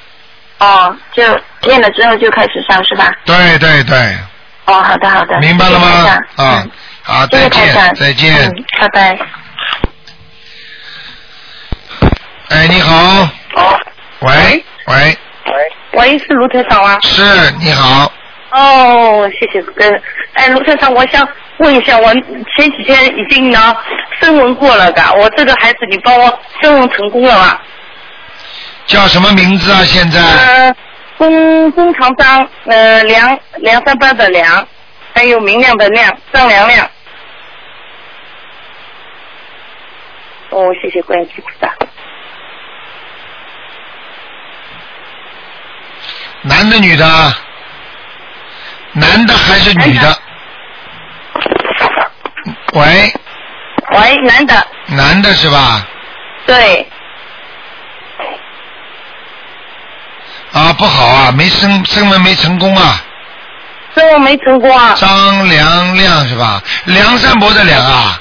[0.60, 1.24] 哦，就
[1.62, 3.12] 念了之后就开始烧是吧？
[3.26, 4.18] 对对对，
[4.66, 5.40] 哦，好的好的。
[5.40, 6.10] 明白了吗谢谢？
[6.10, 6.72] 啊嗯，
[7.04, 9.20] 好，再见再见嗯。，拜拜。
[12.50, 12.96] 哎，你好，
[13.56, 13.80] 哦，
[14.22, 15.18] 喂喂，
[15.92, 16.98] 喂，是卢台长吗？
[17.04, 18.12] 是你好，
[18.58, 19.86] 哦，谢谢哥。
[20.34, 21.28] 哎，卢先生，我想
[21.60, 23.76] 问一下，我前几天已经呢
[24.20, 27.60] 声纹过了的，我这个孩子你帮我声纹成功了吗？
[28.88, 29.84] 叫什么名字啊？
[29.84, 30.76] 现在呃，
[31.18, 34.68] 弓弓长张，呃，梁梁山伯的梁，
[35.14, 36.90] 还有明亮的亮，张亮亮。
[40.50, 41.72] 哦，谢谢观世音菩萨。
[46.42, 47.06] 男的女的？
[49.00, 50.20] 男的还是女的？
[52.74, 53.14] 喂，
[53.92, 55.86] 喂，男的，男的是吧？
[56.48, 56.88] 对，
[60.54, 63.04] 啊，不好啊，没升升文没成功啊。
[63.96, 64.96] 声纹没成功啊。
[64.98, 66.62] 张良亮是吧？
[66.86, 68.20] 梁山伯的梁啊，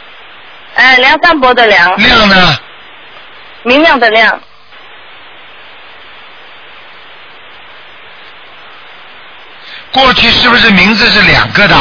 [0.74, 2.58] 哎，梁山伯的梁，亮呢？
[3.62, 4.40] 明亮的亮。
[9.96, 11.76] 过去是不是名字是两个的？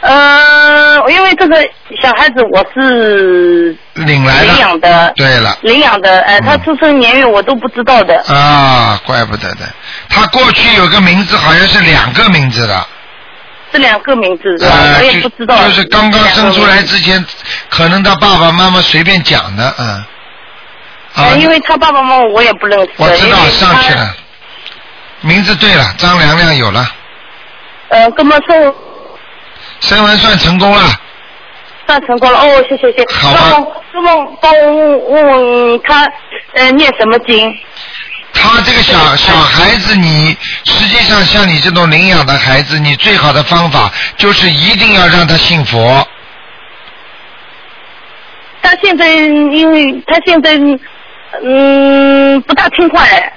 [0.00, 1.56] 呃，因为这个
[2.02, 4.46] 小孩子我是领来的。
[4.46, 5.56] 领养的，对了。
[5.62, 8.20] 领养的，呃，嗯他出生年月我都不知道的。
[8.26, 9.68] 啊，怪不得的。
[10.08, 12.86] 他过去有个名字，好像是两个名字的。
[13.72, 14.76] 这两个名字是吧？
[14.76, 15.56] 呃，我也不知道。
[15.64, 17.24] 就是刚刚生出来之前，
[17.68, 19.88] 可能他爸爸妈妈随便讲的，嗯。
[19.88, 20.06] 啊
[21.14, 22.90] 呃，，因为他爸爸妈妈我也不认识。
[22.96, 23.94] 我知道上去。
[23.94, 24.14] 了，
[25.22, 26.86] 名字对了，张良良有了，
[27.88, 28.74] 呃，哥们说
[29.80, 30.82] 声纹算成功了。
[31.86, 33.04] 算成功了哦，谢谢谢。
[33.12, 36.08] 好吧那么，那么帮我问问问他，
[36.54, 37.52] 呃，念什么经？
[38.34, 46.06] 他这个小小孩子，你实际上像你这种领养的孩子，你最好的方法就是一定要让他信佛。
[48.62, 50.56] 他现在因为他现在
[51.44, 53.32] 嗯不大听话哎。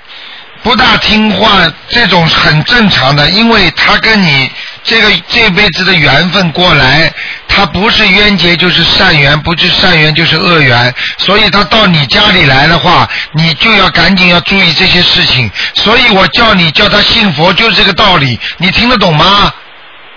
[0.66, 4.52] 不大听话，这种很正常的，因为他跟你
[4.84, 7.14] 这个这辈子的缘分过来，
[7.48, 15.52] 他不是冤结就是善缘，不是善缘就是恶缘，所以他到你家里来的话，你就要赶紧要注意这些事情。
[15.76, 19.54] 所以我叫你叫他信佛，就是这个道理，你听得懂吗？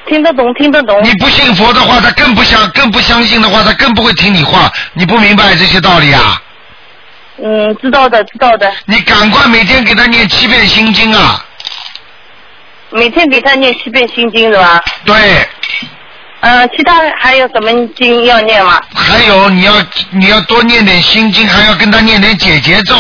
[0.08, 0.98] 听得懂，听得懂。
[1.04, 4.72] 你不信佛的话，他更不相更不相信的话，他更不会听你话。
[4.94, 6.40] 你不明白这些道理啊？
[7.42, 8.72] 嗯，知道的，知道的。
[8.86, 11.44] 你赶快每天给他念七遍心经啊！
[12.90, 14.82] 每天给他念七遍心经是吧？
[15.04, 15.14] 对，
[16.40, 18.80] 呃，其他还有什么经要念吗？
[18.94, 19.72] 还有你要
[20.10, 22.96] 你要多念点心经，还要跟他念点解结咒。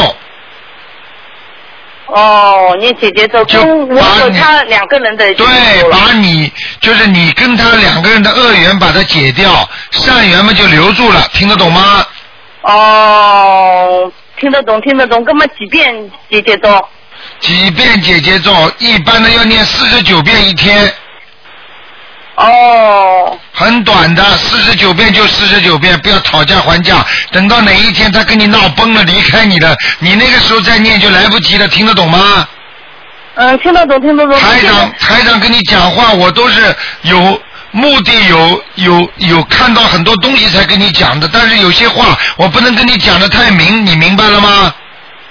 [2.06, 12.06] 哦，念姐姐咒，就我有他两个人的对，把你就是你跟他两个人的恶缘把它解掉，善缘嘛就留住了，听得懂吗？
[12.62, 14.10] 哦，
[14.40, 16.88] 听得懂，听得懂，根本几遍姐姐咒？
[17.40, 20.92] 几遍姐姐咒，一般的要念四十九遍一天，
[22.36, 27.04] 哦，很短的，四十九遍就四十九遍，不要讨价还价。
[27.32, 32.48] 等到哪一天他跟你闹崩了，离开你了，你那个时候再念就来不及了，听得懂吗？
[33.34, 34.38] 嗯，听得懂，听得懂。
[34.38, 37.40] 台长，台长跟你讲话，我都是有
[37.70, 41.28] 目的，有有有看到很多东西才跟你讲的。
[41.32, 44.74] 但是有些话我不能跟你讲的太明，你明白了吗？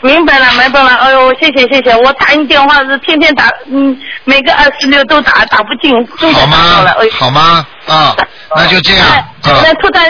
[0.01, 0.89] 明白了，明白了。
[0.95, 6.85] 哎呦，谢谢谢谢，我打你电话是天天打，嗯，每个二十六都打，打不进，终于好打到了。
[6.85, 7.07] 吗哎？
[7.11, 7.65] 好吗？
[7.87, 8.15] 啊，
[8.55, 9.07] 那就这样。
[9.43, 10.03] 那头长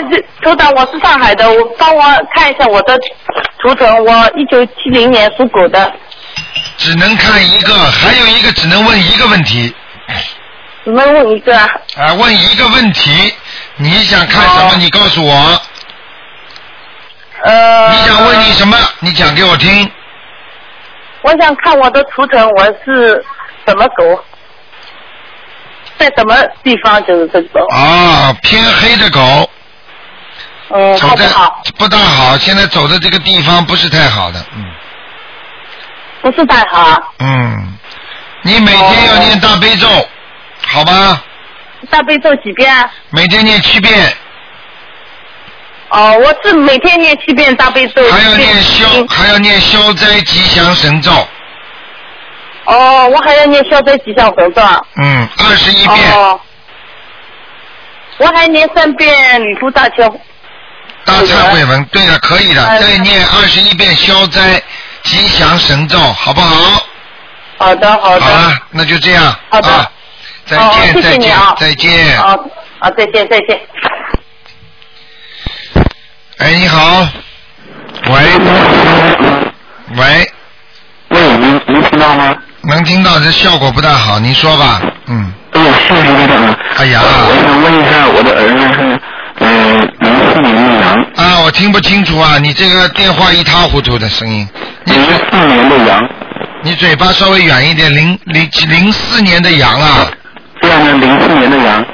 [0.44, 2.04] 头长，我是上海的，我帮我
[2.36, 3.00] 看一下我的
[3.62, 5.90] 图腾，我一九七零年属狗的，
[6.78, 9.74] 只能看一个，还有一个只能问一个问题。
[10.88, 11.70] 只能问一个啊。
[11.98, 13.34] 啊，问一个问题，
[13.76, 14.72] 你想看什么？
[14.72, 15.62] 哦你告诉我。
[17.44, 17.92] 呃。
[17.92, 18.78] 你想问你什么？
[19.00, 19.92] 你讲给我听。
[21.24, 23.22] 我想看我的图腾，我是
[23.66, 24.24] 什么狗，
[25.98, 27.68] 在什么地方就是这个狗。
[27.76, 29.50] 啊，偏黑的狗，
[30.70, 31.64] 嗯，走的好不好？
[31.78, 34.64] 不大好，现在走的这个地方不是太好的，嗯
[36.22, 36.98] 不是太好啊。
[37.20, 37.78] 嗯，
[38.44, 39.88] 你每天要念大悲咒，
[40.68, 41.24] 好吧？
[41.90, 42.90] 大悲咒几遍啊？
[43.12, 44.14] 每天念七遍，
[45.90, 48.02] 哦，我是每天念七遍大悲咒。
[48.12, 51.12] 还要念消，还要念消灾吉祥神咒，
[52.66, 54.82] 哦，我还要念消灾吉祥神咒啊。
[54.98, 56.40] 嗯，二十一遍，哦。
[58.18, 60.12] 我还念三遍礼佛大忏。
[61.06, 64.62] 大忏悔文，对了，可以的，哎再念二十一遍消灾
[65.04, 66.84] 吉祥神咒，好不好？
[67.60, 68.26] 好的，好的。
[68.26, 69.34] 好了，那就这样。
[69.50, 69.90] 好的啊，
[70.48, 72.22] 再哦见，谢谢再见再见。
[72.22, 72.36] 啊
[72.80, 73.60] 啊，再见，再见。
[76.38, 77.08] 哎，你好，
[78.06, 78.14] 喂，
[79.96, 80.32] 喂，
[81.10, 82.36] 喂，您您听到吗？
[82.64, 86.58] 能听到，这效果不大好，您说吧，嗯，哎呀，谢谢台长。
[86.78, 87.02] 哎呀。
[87.04, 89.00] 我想问一下，我的儿子是
[89.40, 94.48] 嗯零四年的羊，啊，我听不清楚啊，你这个电话一塌糊涂的声音，
[94.86, 96.10] 你零四年的羊，
[96.64, 100.08] 你嘴巴稍微远一点，零零零四年的羊啊，
[100.62, 101.86] 这样的零四年的羊，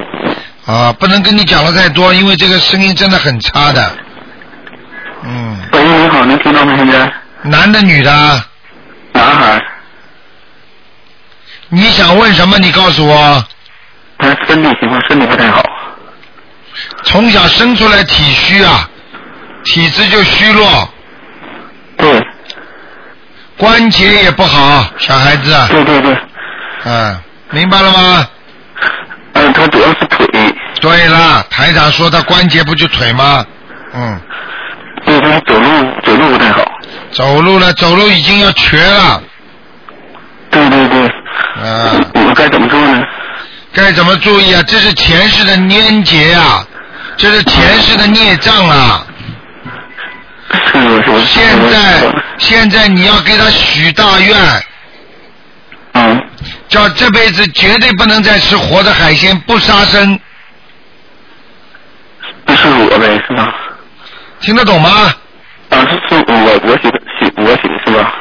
[0.66, 3.92] 啊，不能跟你讲的太多，因为这个声音真的很差的，
[5.24, 6.74] 嗯，喂，你好，能听到吗？
[6.76, 7.12] 现在？
[7.44, 8.12] 男的女的？
[8.12, 8.46] 啊，
[9.14, 9.62] 男孩，
[11.70, 12.58] 你想问什么？
[12.60, 13.46] 你告诉我，
[14.18, 15.62] 他身体情况身体不太好，
[17.04, 18.90] 从小生出来体虚啊，
[19.66, 20.90] 体质就虚弱，
[21.98, 22.22] 对，
[23.58, 26.18] 关节也不好，小孩子，对对对，
[26.86, 27.20] 嗯，
[27.52, 28.28] 明白了吗？
[29.68, 30.28] 主要是腿，
[30.82, 33.46] 对了，台长说他关节不就腿吗？
[33.94, 34.20] 嗯，
[35.06, 35.68] 对他走路
[36.04, 36.64] 走路不太好，
[37.12, 39.22] 走路了，走路已经要瘸了，
[40.50, 43.02] 对对对，啊，我该怎么做呢？
[43.74, 44.64] 该怎么注意啊？
[44.68, 46.66] 这是前世的粘结啊，
[47.18, 49.06] 这是前世的孽障啊！
[51.26, 54.64] 现在现在你要给他许大愿，嗯，
[56.74, 60.20] 叫这辈子绝对不能再吃活的海鲜，不杀生，
[62.48, 63.54] 是我呗，是吧？
[64.42, 64.90] 听得懂吗？
[65.70, 68.12] 啊，是是我我写的写我写的是吧？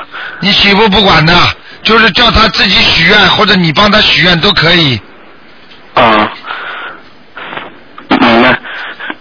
[0.40, 1.34] 你媳妇不管的，
[1.82, 5.00] 就是叫他自己许愿，或者你帮他许愿都可以。
[5.94, 6.30] 啊，
[8.10, 8.58] 明白。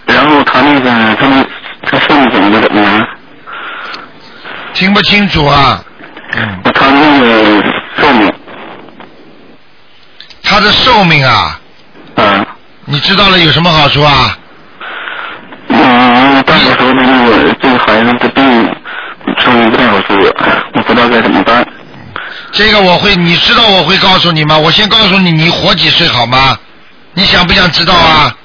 [0.08, 1.48] 然后他那个他们
[1.84, 3.08] 他父母怎么怎么样？
[4.74, 5.82] 听不清楚啊？
[6.34, 7.64] 嗯，他那个
[7.98, 8.30] 寿命
[10.52, 11.58] 他的寿命啊，
[12.16, 12.46] 嗯，
[12.84, 14.38] 你知道了有什么好处啊？
[15.70, 18.76] 嗯，大夫说的那个这个孩子的病
[19.40, 20.18] 寿命不太好说，
[20.74, 21.66] 我不知道该怎么办。
[22.52, 24.58] 这个我会，你知道我会告诉你吗？
[24.58, 26.58] 我先告诉你，你活几岁好吗？
[27.14, 28.36] 你想不想知道啊？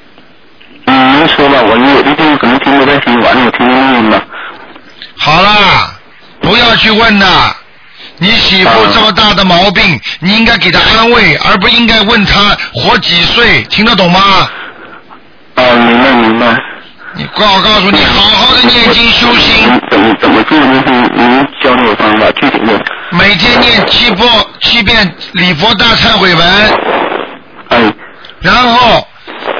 [0.84, 4.22] 嗯，您说吧，我有的地方可能听不太清，完了我听录音吧。
[5.18, 5.90] 好啦，
[6.40, 7.52] 不要去问呐。
[8.18, 14.20] 你媳妇这么大的毛病，你应该给她安慰，而不应该问她活几岁，听得懂吗？
[15.56, 16.56] 啊，明白明白。
[17.14, 20.82] 你告我告诉你，好好的念经修心，怎么怎么做呢？
[21.14, 22.78] 您教方法，具体的。
[23.10, 24.26] 每天念七波
[24.60, 26.48] 七遍礼佛大忏悔文，
[27.70, 27.78] 哎，
[28.40, 29.06] 然后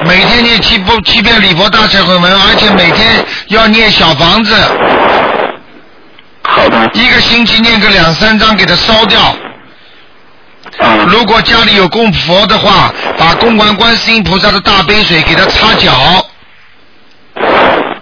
[0.05, 4.55] 每天念七波七遍礼佛大忏悔文，而且每天要念小房子。
[6.93, 9.21] 一个星期念个两三张，给它烧掉。
[10.79, 11.05] 啊。
[11.07, 15.91] 如果家里有供佛的话，把供完观世音菩萨的大杯水给他擦脚，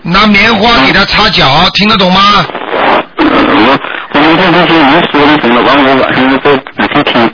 [0.02, 2.46] 拿棉花给他擦脚，听得懂吗？
[3.18, 3.80] 我
[4.14, 6.62] 我明天这些您说就行了，完我晚上再仔
[6.94, 7.34] 细听，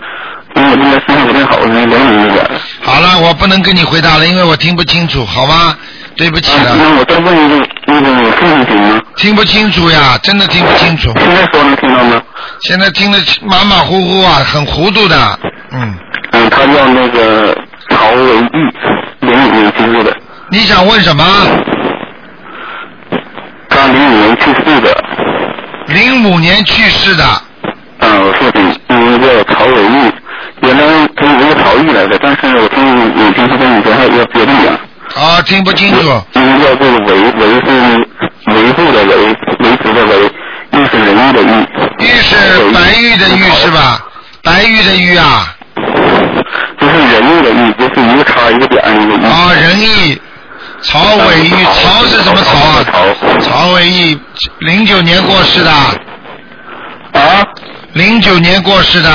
[0.56, 2.46] 因为我现在身体不太好，我来聊你一点。
[2.82, 5.76] 好了，我我不能跟你回答了，因为我听不清楚，好吗？
[6.18, 6.76] 对不起了。
[6.76, 9.02] 那我再问一个，那个我父亲行吗？
[9.16, 11.14] 听不清楚呀，真的听不清楚。
[11.18, 12.22] 现在说能听到吗？
[12.64, 15.40] 现在听得马马虎虎啊，很糊涂的。
[15.72, 15.96] 嗯。
[16.34, 17.58] 嗯，他叫那个
[17.90, 18.50] 曹维义，
[19.22, 20.16] 零五年去世的。
[20.50, 21.24] 你想问什么？
[23.70, 25.04] 他零五年去世的。
[25.88, 27.24] 零五年去世的。
[28.00, 28.64] 嗯，我父亲
[28.98, 30.12] 名叫曹维义，
[30.62, 34.78] 原来他是一个曹毅来的，但是我听你听说他以前还要别的名。
[35.16, 36.02] 啊，听不清楚。
[36.36, 37.68] 名叫这个维维是
[38.48, 39.16] 维护的维，
[39.60, 40.32] 维持的维，
[40.72, 41.46] 玉是仁义的玉。
[42.00, 42.36] 玉是
[42.74, 44.00] 白玉的玉是吧？
[44.44, 45.54] 白玉的玉啊。
[46.80, 49.26] 就是仁义的义，就是一个叉一个点一个义。
[49.26, 50.22] 啊，仁义。
[50.84, 52.84] 曹伟玉，曹是什么曹啊？
[52.92, 53.40] 曹。
[53.40, 54.18] 曹伟玉，
[54.60, 55.72] 零九年过世的。
[55.72, 57.44] 啊？
[57.94, 59.10] 零九年过世的。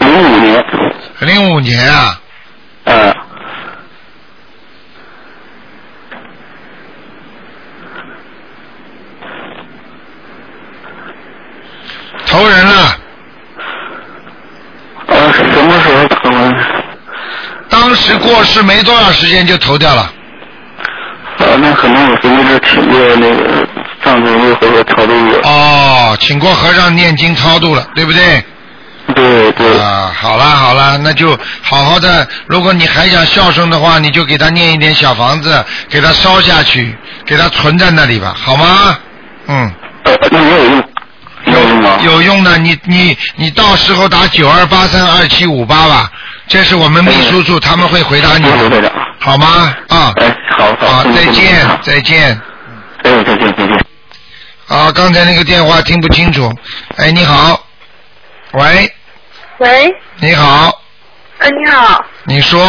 [0.00, 0.64] 零五年。
[1.20, 2.20] 零五年啊。
[2.84, 3.14] 呃。
[12.26, 12.98] 投人了。
[15.06, 16.54] 呃，什么时候投人？
[17.68, 20.02] 当时过世没多少时间就投掉了。
[21.38, 23.66] 啊，那可能我是那个请过那个
[24.02, 25.38] 上次那和尚超度了。
[25.44, 28.42] 哦，请过和尚念经超度了，对不对？
[29.56, 32.28] 啊，好啦好啦，那就好好的。
[32.46, 36.94] 如果你还想孝顺的话，你就给他念一点小房子，给他烧下去，
[37.24, 38.98] 给他存在那里吧，好吗？
[39.46, 39.72] 嗯。
[40.30, 40.84] 那没有用。
[41.46, 41.98] 有用吗？
[42.04, 46.10] 有用的，你你你到时候打九二八三二七五八吧，
[46.48, 48.44] 这是我们秘书处，他们会回答你
[48.80, 49.74] 的，好吗？
[49.88, 50.12] 啊。
[50.16, 50.96] 哎，好好。
[50.96, 52.40] 好，再见，再见。
[53.04, 53.86] 哎，再见，再见。
[54.68, 56.52] 啊，刚才那个电话听不清楚。
[56.96, 57.64] 哎，你好。
[58.52, 58.92] 喂。
[59.58, 59.94] 喂。
[60.20, 60.70] 你好。
[61.38, 62.04] 哎，你好。
[62.24, 62.60] 你说。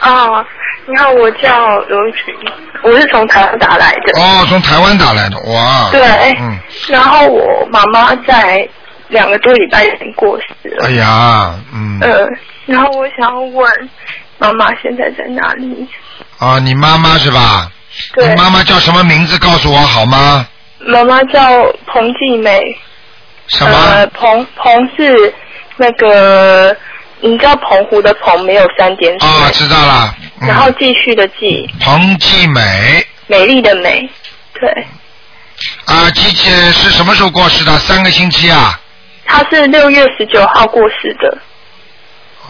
[0.00, 0.44] 哦，
[0.86, 2.34] 你好，我叫刘群，
[2.82, 4.20] 我是从台湾打来的。
[4.20, 5.90] 哦，从台湾打来的，哇。
[5.90, 6.00] 对。
[6.38, 6.58] 嗯。
[6.88, 8.68] 然后我妈妈在
[9.08, 10.86] 两个多礼拜已经过世了。
[10.86, 11.98] 哎呀，嗯。
[12.00, 12.26] 呃，
[12.66, 13.90] 然后我想问
[14.38, 15.88] 妈妈现在在哪里？
[16.38, 17.68] 啊，你妈妈是吧？
[18.14, 18.28] 对。
[18.28, 19.36] 你妈妈叫什么名字？
[19.38, 20.46] 告诉我好吗？
[20.78, 21.40] 妈妈叫
[21.86, 22.78] 彭继美。
[23.48, 23.76] 什么？
[23.76, 25.34] 呃，彭彭是
[25.78, 26.76] 那个。
[27.20, 30.14] 你知道澎湖的澎没有三点水啊，知道了。
[30.40, 31.68] 然后继续的继。
[31.80, 33.04] 彭继美。
[33.26, 34.08] 美丽的美，
[34.54, 34.86] 对。
[35.86, 37.76] 啊，季姐是什么时候过世的？
[37.76, 38.80] 三个星期啊。
[39.26, 41.38] 他是六月十九号过世的。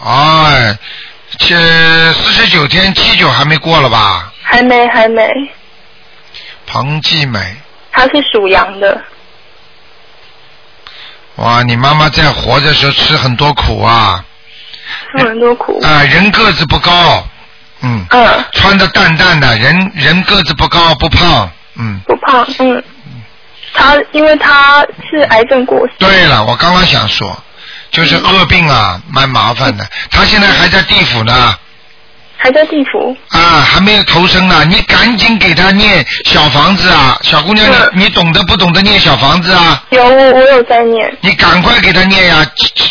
[0.04, 0.76] 哎，
[1.38, 1.56] 这
[2.12, 4.30] 四十九天七九还没过了吧？
[4.42, 5.26] 还没，还没。
[6.66, 7.56] 彭继美。
[7.90, 9.02] 他是属羊的。
[11.38, 14.24] 哇，你妈妈在活着时候吃很多苦啊。
[15.16, 16.02] 吃很多苦啊！
[16.02, 17.26] 人个子不高，
[17.82, 22.82] 嗯，嗯，穿的淡淡的，人人个子不高不胖，嗯，不胖，嗯，
[23.72, 25.92] 他因为他是癌症过世。
[25.98, 27.36] 对了，我刚刚想说，
[27.90, 29.86] 就是恶病啊，蛮麻烦的。
[30.10, 31.54] 他现在还在地府呢。
[32.40, 34.64] 还在地府啊，还没有投生呢。
[34.64, 39.82] 你赶紧给他念小房子啊，小姑娘，你你懂得不懂得念小房子啊？
[39.90, 41.18] 有，我我有在念。
[41.20, 42.46] 你赶快给他念呀，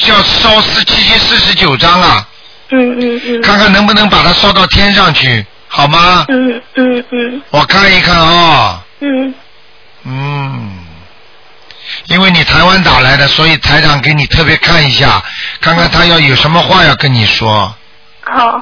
[0.07, 2.27] 要烧四七七四十九章啊。
[2.71, 3.41] 嗯嗯嗯。
[3.41, 6.25] 看看能不能把它烧到天上去，好吗？
[6.27, 7.41] 嗯嗯嗯。
[7.49, 8.83] 我看一看啊。
[8.99, 9.33] 嗯。
[10.03, 10.73] 嗯。
[12.07, 15.23] 因为你台湾打来的，所以台长给你特别看一下，
[15.61, 17.73] 看看他要有什么话要跟你说。
[18.25, 18.61] 好。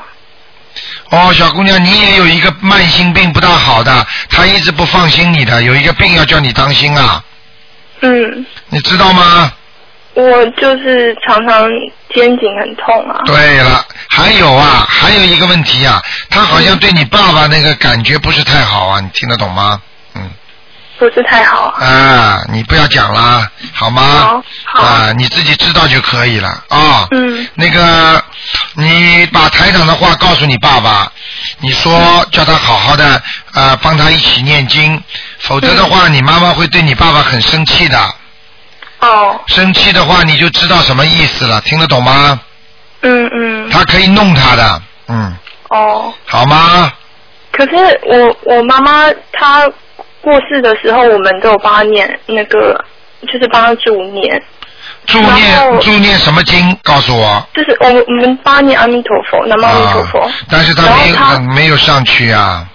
[1.12, 7.24] 哦，小姑娘，你也有一个慢性病不大好的，他一直不放心你的，有一个病要叫你当心啊。
[8.01, 8.45] 嗯。
[8.70, 9.51] 你知道吗？
[10.16, 11.70] 我就是常常
[12.14, 13.22] 肩颈很痛啊。
[13.26, 19.82] 对了，还有啊，还有一个问题啊，他好像对你爸爸那个感觉不是太好啊，你听得懂吗？
[20.16, 20.30] 嗯。
[20.98, 21.74] 不是太好。
[21.80, 24.02] 啊，你不要讲了，好吗？
[24.02, 24.43] 好。
[24.66, 24.84] 好。
[24.84, 27.08] 啊，你自己知道就可以了啊。
[27.12, 27.48] 嗯。
[27.56, 28.24] 那个，
[28.76, 31.12] 你把台长的话告诉你爸爸，
[31.60, 33.22] 你说叫他好好的
[33.54, 35.02] 啊，帮他一起念经，
[35.39, 38.00] 否则的话，你妈妈会对你爸爸很生气的。
[39.00, 39.39] 哦。
[39.48, 42.39] 生气的话，你就知道什么意思了，听得懂吗？
[43.02, 43.70] 嗯嗯。
[43.70, 45.36] 他可以弄他的，嗯。
[45.70, 46.14] 哦。
[46.26, 46.91] 好吗？
[47.52, 47.76] 可是
[48.06, 49.70] 我我妈妈她。
[50.26, 52.84] 过世的时候，我们都有帮他念那个，
[53.32, 54.41] 就是帮他助念。
[55.05, 56.76] 助念助念什么经？
[56.82, 57.47] 告诉我。
[57.53, 60.32] 就是我们我们帮他念阿弥陀佛，南无阿弥陀佛。
[60.49, 62.67] 但是他没有没有上去啊。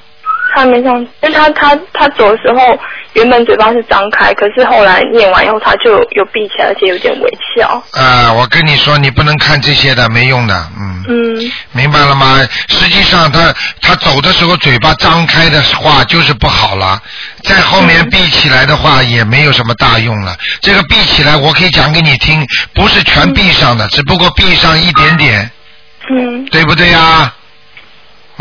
[0.54, 2.78] 他没上，因为他他他走的时候
[3.14, 7.82] 原本嘴巴是张开，可是后来念完以后他就有闭起来，而且有点微笑。
[7.92, 11.04] 啊，我跟你说，你不能看这些的，没用的，嗯。
[11.08, 11.52] 嗯。
[11.72, 12.38] 明白了吗？
[12.68, 17.00] 实际上他他走的时候嘴巴张开的话就是不好了，
[17.44, 20.36] 在后面闭起来的话也没有什么大用了。
[20.60, 25.50] 这个闭起来我可以讲给你听，不是全闭上的，只不过闭上一点点，
[26.10, 27.32] 嗯对不对呀？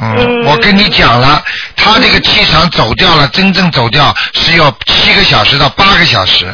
[0.02, 1.44] 嗯，我跟你讲了，
[1.76, 6.46] 他这个气场走掉了，真正走掉是要七个小时到八个小时。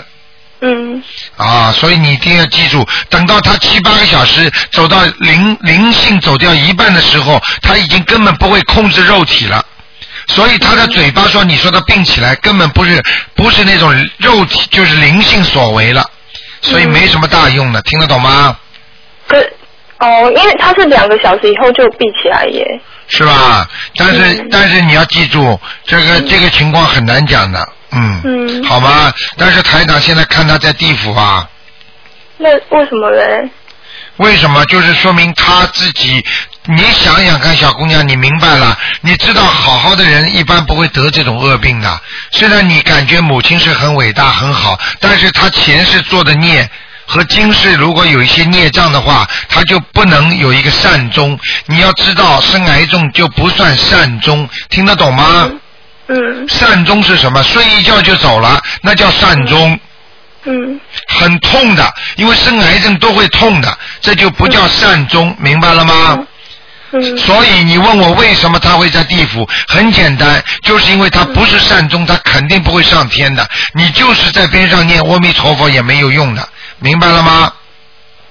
[0.62, 1.04] 嗯
[1.38, 9.64] 啊，所以你一定要记住，等到他七八个小时走到灵灵性走掉一半的时候，他已经根本不会控制肉体了。
[10.28, 13.00] 所以他的嘴巴说，你说他病起来，根本不是
[13.36, 16.04] 不是那种肉体，就是灵性所为了，
[16.62, 18.58] 所以没什么大用的，听得懂吗？
[19.28, 19.38] 可
[20.00, 22.82] 哦，因为他是两个小时以后就闭起来耶。
[23.08, 23.68] 是吧？
[23.96, 28.64] 但是、但是你要记住，这个这个情况很难讲的，嗯，嗯。
[28.64, 29.14] 好吗？
[29.38, 31.48] 但是台长现在看他在地府啊，
[32.38, 33.50] 那为什么嘞？
[34.18, 34.64] 为什么？
[34.66, 36.26] 就是说明他自己，
[36.64, 38.78] 你想想看，小姑娘，你明白了？
[39.02, 42.02] 你知道，好好的人一般不会得这种恶病的。
[42.32, 46.70] 虽然你感觉母亲是很伟大很好，但是她前世做的孽
[47.06, 51.38] 和今世如果有一些孽障的话，他就不能有一个善终。
[51.68, 55.50] 你要知道，生癌症就不算善终，听得懂吗？
[56.08, 57.42] 嗯善终是什么？
[57.44, 59.80] 睡一觉就走了，那叫善终。
[60.48, 66.20] 嗯很痛的，因为生癌症都会痛的，这就不叫善终，明白了吗？
[66.92, 69.50] 嗯所以你问我为什么他会在地府？
[69.68, 73.46] 很简单，就是因为他不是善终，他肯定不会上天的。
[73.74, 76.48] 你就是在边上念阿弥陀佛也没有用的，
[76.80, 77.54] 明白了吗？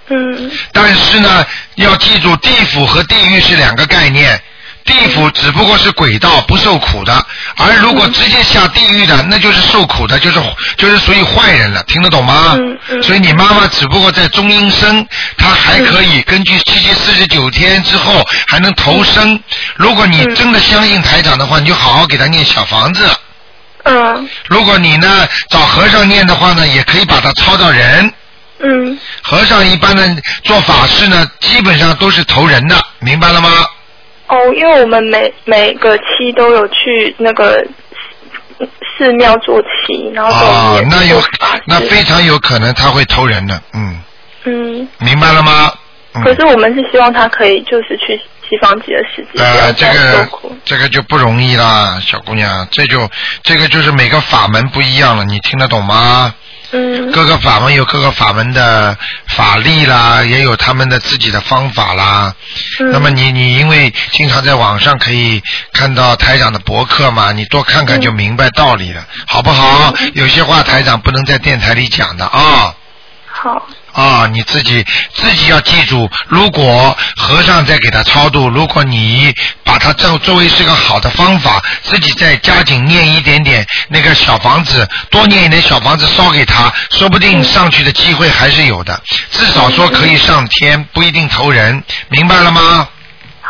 [0.08, 4.40] 嗯但是呢，要记住，地府和地狱是两个概念。
[4.84, 7.14] 地府只不过是轨道，不受苦的；
[7.56, 10.38] 而如果直接下地狱的，那就是受苦的，就是
[10.76, 11.82] 就是属于坏人了。
[11.84, 12.54] 听得懂吗？
[13.02, 19.40] 所以你妈妈只不过在中阴身，她还可以根据七七四十九天之后还能投生。
[19.76, 23.08] 如果你真的相信台长的话，你就好好给她念小房子。
[23.84, 28.12] 嗯如果你呢找和尚念的话呢，也可以把它抄到人。
[28.64, 30.02] 嗯和尚一般的
[30.42, 33.48] 做法事呢，基本上都是投人的，明白了吗？
[34.28, 37.54] 哦，因为我们每每个期都有去那个
[38.58, 41.22] 寺寺庙做期，然后都啊，那有
[41.66, 44.00] 那非常有可能他会投人的，嗯，
[44.44, 44.88] 嗯。
[44.98, 45.72] 明白了吗？
[46.14, 48.16] 嗯可是我们是希望他可以就是去
[48.48, 50.28] 西方极乐世界，不呃，这个。
[50.64, 53.10] 这个就不容易啦，小姑娘，这就
[53.42, 56.32] 这个就是每个法门不一样了，你听得懂吗？
[56.76, 58.98] 嗯各个法门有各个法门的
[59.28, 62.34] 法力啦，也有他们的自己的方法啦。
[62.80, 65.40] 嗯那么你你因为经常在网上可以
[65.72, 69.94] 看到台长的博客嘛，你多看看就明白道理了，好不好？
[70.14, 72.74] 有些话台长不能在电台里讲的啊。
[73.26, 73.66] 好。
[73.94, 74.84] 啊，你自己
[75.14, 79.32] 自己要记住，如果和尚在给他超度，如果你
[79.62, 92.88] 把它作作为是个好的方法，自己再加紧念一点点那个小房子，多念一点小房子烧给他，说不定上去的机会还是有的，至少说可以上天，不一定投人，明白了吗？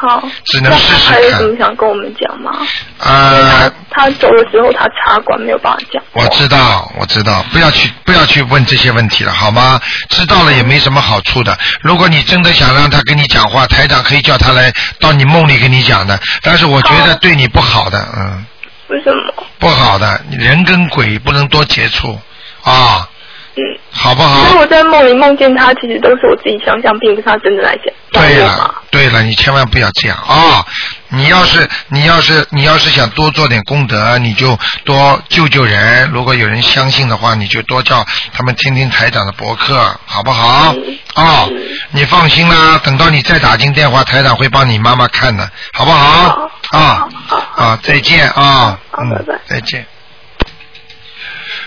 [0.09, 0.23] 好。
[0.45, 2.53] 只能试试还有什么想跟我们讲吗？
[2.99, 6.03] 呃，他走的时候他插管没有办法讲。
[6.13, 9.81] 我知道，我知道，不要去不要去问这些问题了，好吗？
[10.11, 11.57] 知道了也没什么好处的。
[11.83, 18.45] 如果你真的想让他跟你讲话，台长可以叫他来到你梦里跟你讲的，但是我觉得对你不好的，嗯，
[18.89, 19.45] 为什么？
[19.59, 22.19] 不好的，人跟鬼不能多接触
[22.63, 23.09] 啊，
[23.57, 23.63] 嗯。
[23.91, 24.45] 好不好？
[24.47, 27.95] 所以我在梦里梦见他，其实都是我自己想象，并不是他真的来讲。
[28.13, 30.65] 对了，对了，你千万不要这样啊！
[31.09, 36.11] 你要是你要是你要是想多做点功德，你就多救救人。
[36.13, 40.75] 如果有人相信的话，你就多叫他们听听台长的博客，好不好？
[41.15, 41.49] 啊、
[41.93, 46.51] 你放心啦，等到你再打进电话，台长会帮你妈妈看的，好不好？
[46.71, 47.09] 啊
[47.57, 48.79] 啊，再见啊！
[48.99, 49.87] 嗯，再见。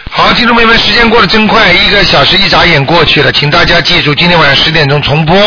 [0.09, 5.37] 好，听众朋友们，时间过得真快，一个小时一眨眼过去了，请大家记住，今天晚上十点钟重播。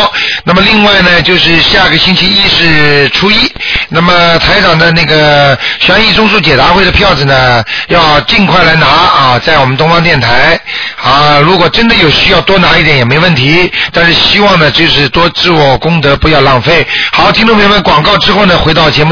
[0.44, 3.52] 那么另外呢，就是下个星期一是初一，
[3.88, 10.58] 那么台长的那个悬疑综述解答会的票子呢，要尽快来拿啊，在我们东方电台
[11.02, 16.86] 啊，如果真的有需要多拿一点也没问题，但是希望呢，就是多自我功德，不要浪费。
[17.12, 19.08] 好，听众朋友们，广告之后呢，回到节目。